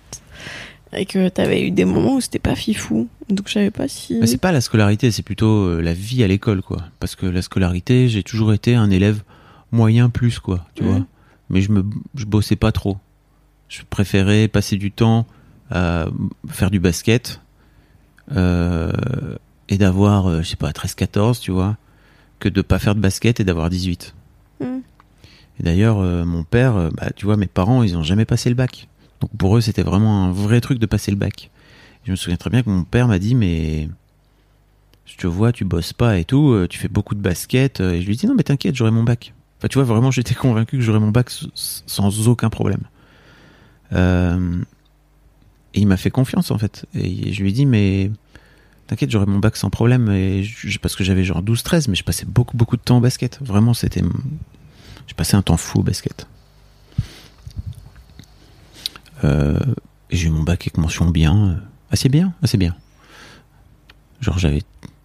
Et 0.94 1.07
que 1.07 1.31
t'avais 1.31 1.66
eu 1.66 1.70
des 1.70 1.87
moments 1.87 2.16
où 2.16 2.20
c'était 2.20 2.38
pas 2.38 2.55
fifou. 2.55 3.09
Donc 3.31 3.48
je 3.48 3.55
savais 3.55 3.70
pas 3.70 3.88
si. 3.88 4.18
Mais 4.20 4.27
c'est 4.27 4.37
pas 4.37 4.53
la 4.53 4.61
scolarité, 4.61 5.11
c'est 5.11 5.22
plutôt 5.22 5.64
euh, 5.64 5.81
la 5.81 5.94
vie 5.94 6.22
à 6.22 6.27
l'école, 6.27 6.61
quoi. 6.61 6.83
Parce 7.01 7.16
que 7.16 7.25
la 7.25 7.40
scolarité, 7.40 8.09
j'ai 8.09 8.22
toujours 8.22 8.53
été 8.53 8.75
un 8.75 8.90
élève 8.90 9.22
moyen 9.70 10.11
plus, 10.11 10.38
quoi. 10.38 10.66
Tu 10.75 10.85
vois. 10.85 11.07
Mais 11.48 11.62
je 11.62 11.72
me, 11.72 11.83
je 12.14 12.27
bossais 12.27 12.57
pas 12.57 12.72
trop. 12.72 12.98
Je 13.68 13.81
préférais 13.88 14.48
passer 14.48 14.77
du 14.77 14.92
temps 14.92 15.27
à 15.70 16.09
faire 16.48 16.70
du 16.70 16.79
basket 16.79 17.40
et 19.73 19.79
d'avoir, 19.79 20.27
euh, 20.27 20.42
je 20.42 20.49
sais 20.49 20.57
pas, 20.57 20.71
13-14, 20.71 21.40
tu 21.40 21.51
vois, 21.51 21.77
que 22.40 22.49
de 22.49 22.61
pas 22.61 22.79
faire 22.79 22.95
de 22.95 23.01
basket 23.01 23.40
et 23.40 23.45
d'avoir 23.45 23.71
18. 23.71 24.14
Hmm. 24.61 24.81
Et 25.59 25.62
d'ailleurs, 25.62 25.99
euh, 25.99 26.25
mon 26.25 26.45
père, 26.45 26.77
euh, 26.77 26.90
bah, 26.95 27.11
tu 27.16 27.25
vois, 27.25 27.37
mes 27.37 27.47
parents, 27.47 27.83
ils 27.83 27.97
ont 27.97 28.03
jamais 28.03 28.25
passé 28.25 28.49
le 28.49 28.55
bac. 28.55 28.88
Donc 29.21 29.31
pour 29.38 29.57
eux, 29.57 29.61
c'était 29.61 29.83
vraiment 29.83 30.25
un 30.25 30.33
vrai 30.33 30.61
truc 30.61 30.79
de 30.79 30.87
passer 30.87 31.11
le 31.11 31.16
bac. 31.16 31.51
Je 32.05 32.11
me 32.11 32.16
souviens 32.16 32.37
très 32.37 32.51
bien 32.51 32.62
que 32.62 32.68
mon 32.68 32.85
père 32.85 33.09
m'a 33.09 33.18
dit, 33.18 33.35
mais 33.35 33.88
je 35.07 35.16
te 35.16 35.27
vois, 35.27 35.53
tu 35.53 35.64
bosses 35.64 35.92
pas 35.92 36.18
et 36.18 36.25
tout, 36.25 36.51
euh, 36.53 36.66
tu 36.68 36.79
fais 36.79 36.88
beaucoup 36.88 37.14
de 37.14 37.21
basket. 37.21 37.81
euh, 37.81 37.92
Et 37.92 38.03
je 38.03 38.07
lui 38.07 38.16
dis, 38.16 38.27
non, 38.27 38.35
mais 38.35 38.42
t'inquiète, 38.42 38.75
j'aurai 38.75 38.90
mon 38.90 39.05
bac. 39.05 39.33
Enfin, 39.59 39.68
tu 39.68 39.79
vois, 39.79 39.85
vraiment, 39.85 40.11
j'étais 40.11 40.35
convaincu 40.35 40.77
que 40.77 40.83
j'aurais 40.83 41.01
mon 41.01 41.12
bac 41.12 41.31
sans 41.55 42.29
aucun 42.29 42.51
problème. 42.51 42.83
Euh, 43.92 44.61
et 45.75 45.81
il 45.81 45.87
m'a 45.87 45.97
fait 45.97 46.11
confiance, 46.11 46.51
en 46.51 46.59
fait. 46.59 46.85
Et 46.95 47.33
je 47.33 47.42
lui 47.42 47.51
ai 47.51 47.53
dit, 47.53 47.64
mais 47.64 48.11
t'inquiète, 48.92 49.11
j'aurai 49.11 49.26
mon 49.26 49.38
bac 49.38 49.57
sans 49.57 49.70
problème. 49.70 50.11
Et 50.11 50.42
je- 50.44 50.78
parce 50.78 50.94
que 50.96 51.02
j'avais 51.05 51.24
genre 51.24 51.42
12-13, 51.42 51.88
mais 51.88 51.94
je 51.94 52.05
passais 52.05 52.26
beaucoup, 52.26 52.57
beaucoup 52.57 52.76
de 52.76 52.83
temps 52.83 52.98
au 52.98 53.00
basket. 53.00 53.38
Vraiment, 53.40 53.72
c'était. 53.74 54.02
J'ai 55.07 55.14
passé 55.14 55.35
un 55.37 55.42
temps 55.42 55.57
fou 55.57 55.81
au 55.81 55.83
basket. 55.83 56.26
Euh, 59.24 59.59
j'ai 60.11 60.26
eu 60.28 60.31
mon 60.31 60.42
bac 60.42 60.62
avec 60.62 60.76
mention 60.78 61.09
bien. 61.09 61.48
euh, 61.50 61.55
assez 61.90 62.09
bien, 62.09 62.33
assez 62.42 62.57
bien. 62.59 62.74
Genre 64.20 64.38
j'avais 64.38 64.62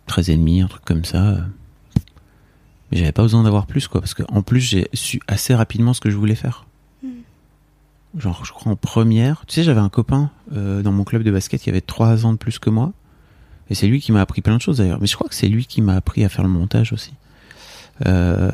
13 0.08 0.30
et 0.30 0.38
demi, 0.38 0.62
un 0.62 0.68
truc 0.68 0.84
comme 0.86 1.06
ça. 1.06 1.38
Mais 2.92 2.98
j'avais 2.98 3.12
pas 3.12 3.22
besoin 3.24 3.44
d'avoir 3.44 3.66
plus, 3.68 3.88
quoi. 3.88 4.00
Parce 4.02 4.14
qu'en 4.14 4.42
plus, 4.42 4.62
j'ai 4.62 4.88
su 4.94 5.20
assez 5.28 5.54
rapidement 5.54 5.94
ce 5.94 6.00
que 6.02 6.10
je 6.10 6.16
voulais 6.16 6.36
faire. 6.36 6.66
Genre, 8.18 8.46
je 8.46 8.52
crois 8.52 8.72
en 8.72 8.76
première. 8.78 9.46
Tu 9.46 9.56
sais, 9.56 9.64
j'avais 9.64 9.82
un 9.82 9.90
copain 9.90 10.32
euh, 10.54 10.82
dans 10.82 10.92
mon 10.94 11.04
club 11.04 11.24
de 11.24 11.32
basket 11.32 11.62
qui 11.62 11.70
avait 11.70 11.82
3 11.82 12.26
ans 12.26 12.32
de 12.34 12.38
plus 12.38 12.58
que 12.60 12.70
moi. 12.70 12.94
Et 13.70 13.76
c'est 13.76 13.88
lui 13.88 14.02
qui 14.02 14.12
m'a 14.12 14.22
appris 14.22 14.42
plein 14.42 14.58
de 14.58 14.62
choses 14.62 14.78
d'ailleurs. 14.78 15.00
Mais 15.02 15.08
je 15.08 15.16
crois 15.16 15.28
que 15.28 15.36
c'est 15.36 15.48
lui 15.50 15.66
qui 15.66 15.82
m'a 15.82 15.96
appris 15.96 16.24
à 16.24 16.30
faire 16.30 16.44
le 16.44 16.50
montage 16.50 16.94
aussi. 16.94 17.14
Euh, 18.06 18.52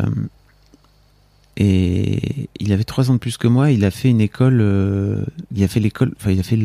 et 1.55 2.49
il 2.59 2.73
avait 2.73 2.83
trois 2.83 3.11
ans 3.11 3.13
de 3.13 3.19
plus 3.19 3.37
que 3.37 3.47
moi. 3.47 3.71
Il 3.71 3.85
a 3.85 3.91
fait 3.91 4.09
une 4.09 4.21
école. 4.21 4.59
euh, 4.61 5.23
il 5.55 5.63
a 5.63 5.67
fait 5.67 5.79
l'école. 5.79 6.13
Enfin, 6.17 6.31
il 6.31 6.39
a 6.39 6.43
fait 6.43 6.59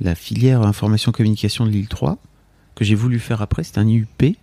la 0.00 0.14
filière 0.14 0.62
information 0.62 1.12
communication 1.12 1.66
de 1.66 1.70
l'île 1.70 1.88
3 1.88 2.18
que 2.74 2.84
j'ai 2.84 2.94
voulu 2.94 3.18
faire 3.18 3.42
après. 3.42 3.64
C'était 3.64 3.80
un 3.80 3.88
IUP. 3.88 4.36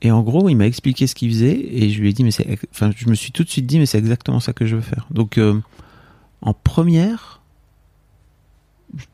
Et 0.00 0.12
en 0.12 0.22
gros, 0.22 0.48
il 0.48 0.54
m'a 0.54 0.66
expliqué 0.66 1.06
ce 1.06 1.14
qu'il 1.14 1.30
faisait 1.30 1.58
et 1.58 1.90
je 1.90 2.00
lui 2.00 2.10
ai 2.10 2.12
dit, 2.12 2.22
mais 2.22 2.30
c'est, 2.30 2.58
enfin, 2.70 2.92
je 2.94 3.08
me 3.08 3.14
suis 3.14 3.32
tout 3.32 3.42
de 3.42 3.48
suite 3.48 3.66
dit, 3.66 3.80
mais 3.80 3.86
c'est 3.86 3.98
exactement 3.98 4.38
ça 4.38 4.52
que 4.52 4.64
je 4.64 4.76
veux 4.76 4.82
faire. 4.82 5.08
Donc, 5.10 5.38
euh, 5.38 5.60
en 6.40 6.54
première, 6.54 7.40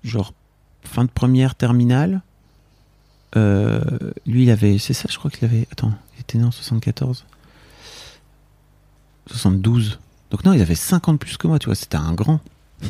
genre 0.03 0.35
fin 0.83 1.05
de 1.05 1.11
première 1.11 1.55
terminale, 1.55 2.20
euh, 3.37 3.81
lui, 4.27 4.44
il 4.44 4.51
avait, 4.51 4.79
c'est 4.79 4.94
ça, 4.94 5.09
je 5.11 5.18
crois 5.18 5.31
qu'il 5.31 5.44
avait, 5.44 5.66
attends, 5.73 5.92
il 6.16 6.20
était 6.20 6.38
né 6.38 6.44
en 6.44 6.51
74. 6.51 7.25
72. 9.27 9.99
Donc 10.31 10.44
non, 10.44 10.53
il 10.53 10.61
avait 10.61 10.75
50 10.75 11.18
plus 11.18 11.37
que 11.37 11.47
moi, 11.47 11.59
tu 11.59 11.66
vois, 11.66 11.75
c'était 11.75 11.97
un 11.97 12.12
grand. 12.12 12.40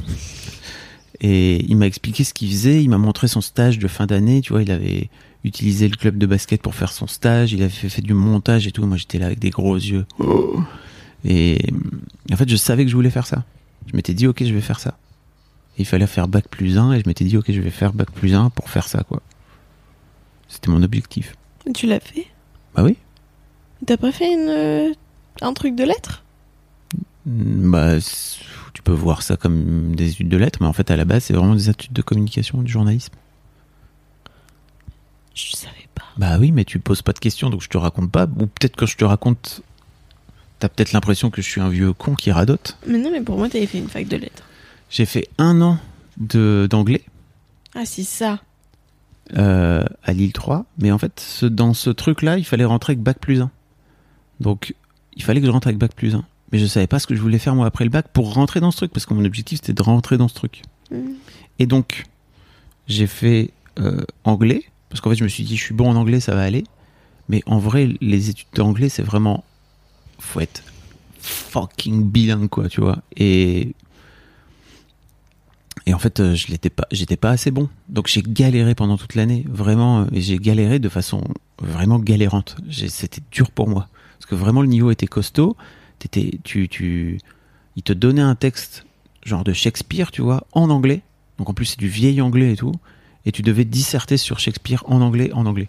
Et 1.20 1.64
il 1.68 1.76
m'a 1.76 1.86
expliqué 1.86 2.24
ce 2.24 2.34
qu'il 2.34 2.50
faisait. 2.50 2.82
Il 2.82 2.90
m'a 2.90 2.98
montré 2.98 3.28
son 3.28 3.40
stage 3.40 3.78
de 3.78 3.88
fin 3.88 4.06
d'année. 4.06 4.40
Tu 4.40 4.52
vois, 4.52 4.62
il 4.62 4.70
avait 4.70 5.08
utilisé 5.44 5.88
le 5.88 5.96
club 5.96 6.18
de 6.18 6.26
basket 6.26 6.60
pour 6.60 6.74
faire 6.74 6.92
son 6.92 7.06
stage. 7.06 7.52
Il 7.52 7.62
avait 7.62 7.70
fait, 7.70 7.88
fait 7.88 8.02
du 8.02 8.14
montage 8.14 8.66
et 8.66 8.72
tout. 8.72 8.84
Moi, 8.84 8.96
j'étais 8.96 9.18
là 9.18 9.26
avec 9.26 9.38
des 9.38 9.50
gros 9.50 9.76
yeux. 9.76 10.04
Et 11.24 11.58
en 12.32 12.36
fait, 12.36 12.48
je 12.48 12.56
savais 12.56 12.84
que 12.84 12.90
je 12.90 12.96
voulais 12.96 13.10
faire 13.10 13.26
ça. 13.26 13.44
Je 13.86 13.96
m'étais 13.96 14.12
dit, 14.12 14.26
ok, 14.26 14.44
je 14.44 14.52
vais 14.52 14.60
faire 14.60 14.80
ça. 14.80 14.98
Et 15.78 15.82
il 15.82 15.86
fallait 15.86 16.06
faire 16.06 16.28
bac 16.28 16.48
plus 16.48 16.78
1 16.78 16.92
et 16.92 17.00
je 17.00 17.04
m'étais 17.06 17.24
dit, 17.24 17.36
ok, 17.36 17.50
je 17.50 17.60
vais 17.60 17.70
faire 17.70 17.92
bac 17.92 18.10
plus 18.10 18.34
1 18.34 18.50
pour 18.50 18.68
faire 18.68 18.86
ça, 18.86 19.02
quoi. 19.04 19.22
C'était 20.54 20.70
mon 20.70 20.82
objectif. 20.84 21.34
Tu 21.74 21.86
l'as 21.86 21.98
fait 21.98 22.26
Bah 22.76 22.84
oui. 22.84 22.96
T'as 23.86 23.96
pas 23.96 24.12
fait 24.12 24.32
une, 24.32 24.48
euh, 24.48 24.92
un 25.42 25.52
truc 25.52 25.74
de 25.74 25.82
lettres 25.82 26.22
Bah, 27.26 28.00
c- 28.00 28.38
tu 28.72 28.82
peux 28.82 28.92
voir 28.92 29.22
ça 29.22 29.36
comme 29.36 29.96
des 29.96 30.10
études 30.12 30.28
de 30.28 30.36
lettres, 30.36 30.58
mais 30.60 30.68
en 30.68 30.72
fait, 30.72 30.90
à 30.92 30.96
la 30.96 31.04
base, 31.04 31.24
c'est 31.24 31.32
vraiment 31.34 31.54
des 31.56 31.68
études 31.70 31.92
de 31.92 32.02
communication, 32.02 32.62
du 32.62 32.70
journalisme. 32.70 33.12
Je 35.34 35.56
savais 35.56 35.88
pas. 35.94 36.04
Bah 36.16 36.36
oui, 36.38 36.52
mais 36.52 36.64
tu 36.64 36.78
poses 36.78 37.02
pas 37.02 37.12
de 37.12 37.18
questions, 37.18 37.50
donc 37.50 37.60
je 37.62 37.68
te 37.68 37.76
raconte 37.76 38.10
pas. 38.12 38.24
Ou 38.38 38.46
peut-être 38.46 38.76
que 38.76 38.86
je 38.86 38.96
te 38.96 39.04
raconte, 39.04 39.62
t'as 40.60 40.68
peut-être 40.68 40.92
l'impression 40.92 41.30
que 41.30 41.42
je 41.42 41.48
suis 41.50 41.60
un 41.60 41.68
vieux 41.68 41.92
con 41.92 42.14
qui 42.14 42.30
radote. 42.30 42.78
Mais 42.86 42.98
non, 42.98 43.10
mais 43.10 43.20
pour 43.22 43.36
moi, 43.38 43.48
t'avais 43.48 43.66
fait 43.66 43.78
une 43.78 43.88
fac 43.88 44.06
de 44.06 44.16
lettres. 44.16 44.44
J'ai 44.90 45.06
fait 45.06 45.28
un 45.38 45.60
an 45.60 45.78
de 46.18 46.68
d'anglais 46.70 47.02
Ah, 47.74 47.84
c'est 47.84 48.04
ça. 48.04 48.40
Euh, 49.36 49.84
à 50.02 50.12
Lille 50.12 50.32
3, 50.32 50.66
mais 50.78 50.90
en 50.92 50.98
fait, 50.98 51.18
ce- 51.20 51.46
dans 51.46 51.72
ce 51.74 51.90
truc-là, 51.90 52.38
il 52.38 52.44
fallait 52.44 52.64
rentrer 52.64 52.92
avec 52.92 53.02
bac 53.02 53.18
plus 53.18 53.40
1. 53.40 53.50
Donc, 54.40 54.74
il 55.16 55.22
fallait 55.22 55.40
que 55.40 55.46
je 55.46 55.50
rentre 55.50 55.66
avec 55.68 55.78
bac 55.78 55.92
plus 55.94 56.14
1. 56.14 56.24
Mais 56.52 56.58
je 56.58 56.66
savais 56.66 56.86
pas 56.86 56.98
ce 56.98 57.06
que 57.06 57.14
je 57.14 57.20
voulais 57.20 57.38
faire 57.38 57.54
moi 57.54 57.66
après 57.66 57.84
le 57.84 57.90
bac 57.90 58.06
pour 58.12 58.34
rentrer 58.34 58.60
dans 58.60 58.70
ce 58.70 58.76
truc, 58.78 58.92
parce 58.92 59.06
que 59.06 59.14
mon 59.14 59.24
objectif 59.24 59.60
c'était 59.60 59.72
de 59.72 59.82
rentrer 59.82 60.18
dans 60.18 60.28
ce 60.28 60.34
truc. 60.34 60.62
Mm. 60.90 60.96
Et 61.58 61.66
donc, 61.66 62.04
j'ai 62.86 63.06
fait 63.06 63.50
euh, 63.80 64.02
anglais, 64.24 64.64
parce 64.88 65.00
qu'en 65.00 65.10
fait, 65.10 65.16
je 65.16 65.24
me 65.24 65.28
suis 65.28 65.42
dit, 65.44 65.56
je 65.56 65.62
suis 65.62 65.74
bon 65.74 65.90
en 65.90 65.96
anglais, 65.96 66.20
ça 66.20 66.34
va 66.34 66.42
aller. 66.42 66.64
Mais 67.28 67.42
en 67.46 67.58
vrai, 67.58 67.88
les 68.00 68.28
études 68.30 68.48
d'anglais, 68.54 68.88
c'est 68.90 69.02
vraiment. 69.02 69.42
Faut 70.18 70.40
être 70.40 70.62
fucking 71.20 72.04
bilingue, 72.10 72.48
quoi, 72.48 72.68
tu 72.68 72.80
vois. 72.80 72.98
Et. 73.16 73.74
Et 75.86 75.92
en 75.92 75.98
fait, 75.98 76.20
euh, 76.20 76.34
je 76.34 76.48
l'étais 76.48 76.70
pas, 76.70 76.86
j'étais 76.90 77.16
pas 77.16 77.30
assez 77.30 77.50
bon. 77.50 77.68
Donc 77.88 78.06
j'ai 78.06 78.22
galéré 78.22 78.74
pendant 78.74 78.96
toute 78.96 79.14
l'année, 79.14 79.44
vraiment, 79.48 80.02
euh, 80.02 80.06
et 80.12 80.20
j'ai 80.20 80.38
galéré 80.38 80.78
de 80.78 80.88
façon 80.88 81.22
vraiment 81.58 81.98
galérante. 81.98 82.56
C'était 82.70 83.22
dur 83.30 83.50
pour 83.50 83.68
moi, 83.68 83.88
parce 84.18 84.26
que 84.26 84.34
vraiment 84.34 84.62
le 84.62 84.68
niveau 84.68 84.90
était 84.90 85.06
costaud. 85.06 85.56
T'étais, 85.98 86.38
tu, 86.42 86.68
tu, 86.68 87.18
il 87.76 87.82
te 87.82 87.92
donnait 87.92 88.22
un 88.22 88.34
texte 88.34 88.86
genre 89.24 89.44
de 89.44 89.52
Shakespeare, 89.52 90.10
tu 90.10 90.22
vois, 90.22 90.46
en 90.52 90.70
anglais. 90.70 91.02
Donc 91.38 91.50
en 91.50 91.54
plus 91.54 91.66
c'est 91.66 91.78
du 91.78 91.88
vieil 91.88 92.20
anglais 92.20 92.52
et 92.52 92.56
tout, 92.56 92.74
et 93.26 93.32
tu 93.32 93.42
devais 93.42 93.64
disserter 93.64 94.16
sur 94.16 94.38
Shakespeare 94.38 94.84
en 94.86 95.00
anglais, 95.00 95.32
en 95.32 95.46
anglais, 95.46 95.66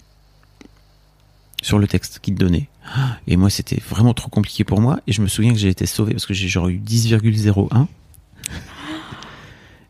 sur 1.61 1.79
le 1.79 1.87
texte 1.87 2.19
qu'il 2.19 2.35
te 2.35 2.39
donnait. 2.39 2.69
Et 3.27 3.35
moi 3.35 3.49
c'était 3.49 3.81
vraiment 3.89 4.13
trop 4.13 4.29
compliqué 4.29 4.63
pour 4.63 4.79
moi, 4.79 4.99
et 5.07 5.11
je 5.11 5.21
me 5.21 5.27
souviens 5.27 5.53
que 5.53 5.59
j'ai 5.59 5.69
été 5.69 5.85
sauvé 5.85 6.13
parce 6.13 6.25
que 6.25 6.33
j'ai 6.33 6.47
genre 6.47 6.69
eu 6.69 6.77
10,01. 6.77 7.87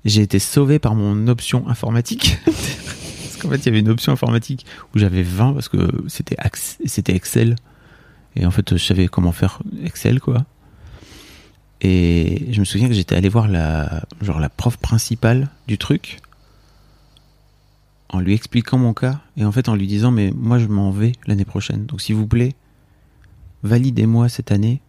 J'ai 0.06 0.22
été 0.22 0.40
sauvé 0.40 0.80
par 0.80 0.96
mon 0.96 1.28
option 1.28 1.68
informatique. 1.68 2.38
parce 2.46 3.38
qu'en 3.42 3.50
fait, 3.50 3.58
il 3.58 3.66
y 3.66 3.70
avait 3.70 3.80
une 3.80 3.90
option 3.90 4.12
informatique 4.12 4.66
où 4.94 5.00
j'avais 5.00 5.24
20 5.24 5.54
parce 5.54 5.68
que 5.68 5.90
c'était 6.08 6.38
c'était 6.86 7.16
Excel. 7.16 7.56
Et 8.36 8.46
en 8.46 8.52
fait, 8.52 8.78
je 8.78 8.84
savais 8.84 9.08
comment 9.08 9.32
faire 9.32 9.62
Excel, 9.84 10.20
quoi. 10.20 10.46
Et 11.82 12.48
je 12.52 12.60
me 12.60 12.66
souviens 12.66 12.88
que 12.88 12.94
j'étais 12.94 13.16
allé 13.16 13.30
voir 13.30 13.48
la, 13.48 14.06
genre 14.22 14.40
la 14.40 14.50
prof 14.50 14.78
principale 14.78 15.50
du 15.68 15.78
truc 15.78 16.20
en 18.10 18.20
lui 18.20 18.34
expliquant 18.34 18.78
mon 18.78 18.94
cas 18.94 19.20
et 19.36 19.46
en 19.46 19.52
fait 19.52 19.68
en 19.68 19.76
lui 19.76 19.88
disant 19.88 20.12
mais 20.12 20.32
moi 20.32 20.58
je 20.58 20.68
m'en 20.68 20.92
vais 20.92 21.14
l'année 21.28 21.44
prochaine 21.44 21.86
donc 21.86 22.02
s'il 22.02 22.16
vous 22.16 22.28
plaît 22.28 22.54
validez-moi 23.64 24.30
cette 24.30 24.52
année 24.52 24.82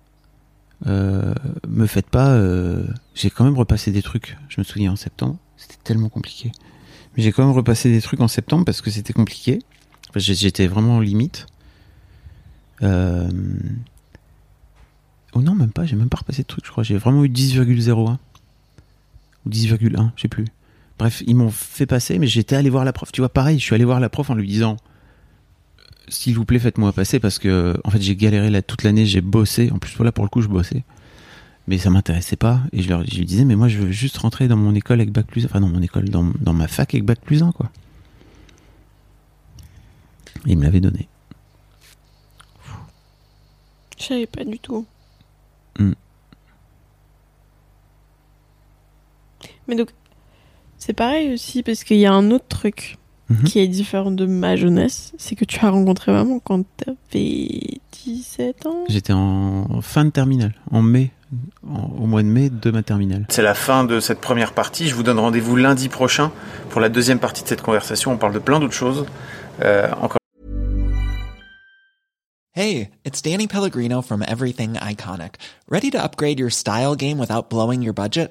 euh, 0.86 1.32
me 1.68 1.86
faites 1.86 2.10
pas. 2.10 2.30
euh, 2.34 2.86
J'ai 3.14 3.30
quand 3.30 3.44
même 3.44 3.56
repassé 3.56 3.92
des 3.92 4.02
trucs. 4.02 4.36
Je 4.48 4.60
me 4.60 4.64
souviens 4.64 4.92
en 4.92 4.96
septembre, 4.96 5.36
c'était 5.56 5.78
tellement 5.82 6.08
compliqué. 6.08 6.52
Mais 7.16 7.22
j'ai 7.22 7.32
quand 7.32 7.44
même 7.46 7.54
repassé 7.54 7.90
des 7.90 8.02
trucs 8.02 8.20
en 8.20 8.28
septembre 8.28 8.64
parce 8.64 8.80
que 8.82 8.90
c'était 8.90 9.12
compliqué. 9.14 9.60
J'étais 10.14 10.66
vraiment 10.66 11.00
limite. 11.00 11.46
Euh... 12.82 13.28
Oh 15.32 15.42
non, 15.42 15.54
même 15.54 15.70
pas. 15.72 15.84
J'ai 15.86 15.96
même 15.96 16.08
pas 16.08 16.18
repassé 16.18 16.42
de 16.42 16.46
trucs. 16.46 16.66
Je 16.66 16.70
crois. 16.70 16.84
J'ai 16.84 16.96
vraiment 16.96 17.24
eu 17.24 17.28
10,01 17.28 18.16
ou 19.46 19.48
10,1, 19.50 20.10
je 20.16 20.22
sais 20.22 20.28
plus. 20.28 20.46
Bref, 20.98 21.22
ils 21.26 21.36
m'ont 21.36 21.50
fait 21.50 21.86
passer, 21.86 22.18
mais 22.18 22.26
j'étais 22.26 22.56
allé 22.56 22.70
voir 22.70 22.84
la 22.84 22.92
prof. 22.92 23.12
Tu 23.12 23.20
vois, 23.20 23.28
pareil, 23.28 23.58
je 23.58 23.64
suis 23.64 23.74
allé 23.74 23.84
voir 23.84 24.00
la 24.00 24.08
prof 24.08 24.30
en 24.30 24.34
lui 24.34 24.48
disant 24.48 24.76
s'il 26.08 26.34
vous 26.34 26.44
plaît, 26.44 26.58
faites-moi 26.58 26.92
passer 26.92 27.18
parce 27.20 27.38
que 27.38 27.76
en 27.84 27.90
fait 27.90 28.00
j'ai 28.00 28.16
galéré 28.16 28.50
là 28.50 28.62
toute 28.62 28.82
l'année, 28.82 29.06
j'ai 29.06 29.20
bossé. 29.20 29.70
En 29.72 29.78
plus, 29.78 29.94
voilà 29.96 30.12
pour 30.12 30.24
le 30.24 30.30
coup, 30.30 30.40
je 30.40 30.48
bossais, 30.48 30.84
mais 31.66 31.78
ça 31.78 31.90
m'intéressait 31.90 32.36
pas. 32.36 32.60
Et 32.72 32.82
je, 32.82 32.88
leur, 32.88 33.04
je 33.04 33.16
lui 33.16 33.26
disais, 33.26 33.44
mais 33.44 33.56
moi, 33.56 33.68
je 33.68 33.78
veux 33.78 33.90
juste 33.90 34.16
rentrer 34.18 34.48
dans 34.48 34.56
mon 34.56 34.74
école 34.74 35.00
avec 35.00 35.12
bac 35.12 35.26
plus, 35.26 35.44
enfin 35.44 35.60
dans 35.60 35.68
mon 35.68 35.82
école, 35.82 36.08
dans, 36.08 36.32
dans 36.40 36.52
ma 36.52 36.68
fac 36.68 36.94
avec 36.94 37.04
bac 37.04 37.20
plus 37.20 37.42
1, 37.42 37.52
quoi. 37.52 37.70
Et 40.46 40.52
il 40.52 40.58
me 40.58 40.62
l'avait 40.62 40.80
donné. 40.80 41.08
Je 43.98 44.04
savais 44.04 44.26
pas 44.26 44.44
du 44.44 44.58
tout. 44.58 44.86
Mm. 45.78 45.92
Mais 49.66 49.74
donc, 49.74 49.90
c'est 50.78 50.92
pareil 50.92 51.32
aussi 51.32 51.62
parce 51.62 51.82
qu'il 51.82 51.96
y 51.96 52.06
a 52.06 52.12
un 52.12 52.30
autre 52.30 52.46
truc 52.48 52.98
Mhm. 53.28 53.44
qui 53.44 53.58
est 53.58 53.66
différent 53.68 54.10
de 54.12 54.24
ma 54.26 54.54
jeunesse. 54.56 55.12
C'est 55.18 55.34
que 55.34 55.44
tu 55.44 55.58
as 55.64 55.70
rencontré 55.70 56.12
maman 56.12 56.38
quand 56.38 56.62
t'avais 56.76 57.80
17 58.04 58.66
ans. 58.66 58.84
J'étais 58.88 59.12
en 59.12 59.80
fin 59.82 60.04
de 60.04 60.10
terminale, 60.10 60.54
en 60.70 60.80
mai, 60.82 61.10
en- 61.68 61.90
au 62.00 62.06
mois 62.06 62.22
de 62.22 62.28
mai 62.28 62.50
de 62.50 62.70
ma 62.70 62.82
terminale. 62.84 63.26
C'est 63.28 63.42
la 63.42 63.54
fin 63.54 63.82
de 63.84 63.98
cette 63.98 64.20
première 64.20 64.52
partie. 64.52 64.86
Je 64.88 64.94
vous 64.94 65.02
donne 65.02 65.18
rendez-vous 65.18 65.56
lundi 65.56 65.88
prochain 65.88 66.30
pour 66.70 66.80
la 66.80 66.88
deuxième 66.88 67.18
partie 67.18 67.42
de 67.42 67.48
cette 67.48 67.62
conversation. 67.62 68.12
On 68.12 68.16
parle 68.16 68.32
de 68.34 68.38
plein 68.38 68.60
d'autres 68.60 68.72
choses. 68.74 69.04
Euh, 69.62 69.88
encore 70.00 70.18
Hey, 72.54 72.88
it's 73.04 73.20
Danny 73.22 73.46
Pellegrino 73.48 74.00
from 74.00 74.22
Everything 74.26 74.78
Iconic. 74.80 75.34
Ready 75.68 75.90
to 75.90 75.98
upgrade 75.98 76.38
your 76.38 76.50
style 76.50 76.94
game 76.96 77.18
without 77.18 77.50
blowing 77.50 77.82
your 77.82 77.92
budget? 77.92 78.30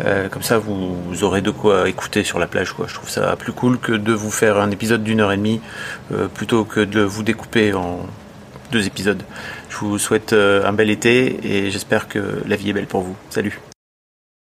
Euh, 0.00 0.28
comme 0.28 0.42
ça, 0.42 0.58
vous, 0.58 1.22
aurez 1.22 1.42
de 1.42 1.50
quoi 1.50 1.88
écouter 1.88 2.24
sur 2.24 2.38
la 2.38 2.46
plage. 2.46 2.72
Quoi. 2.72 2.86
Je 2.88 2.94
trouve 2.94 3.10
ça 3.10 3.36
plus 3.36 3.52
cool 3.52 3.78
que 3.78 3.92
de 3.92 4.12
vous 4.12 4.30
faire 4.30 4.58
un 4.58 4.70
épisode 4.70 5.02
d'une 5.02 5.20
heure 5.20 5.32
et 5.32 5.36
demie 5.36 5.60
euh, 6.12 6.28
plutôt 6.28 6.64
que 6.64 6.80
de 6.80 7.00
vous 7.00 7.22
découper 7.22 7.74
en 7.74 8.00
deux 8.70 8.86
épisodes. 8.86 9.22
Je 9.68 9.76
vous 9.76 9.98
souhaite 9.98 10.32
euh, 10.32 10.66
un 10.66 10.72
bel 10.72 10.90
été 10.90 11.38
et 11.44 11.70
j'espère 11.70 12.08
que 12.08 12.42
la 12.46 12.56
vie 12.56 12.70
est 12.70 12.72
belle 12.72 12.86
pour 12.86 13.02
vous. 13.02 13.16
Salut 13.30 13.60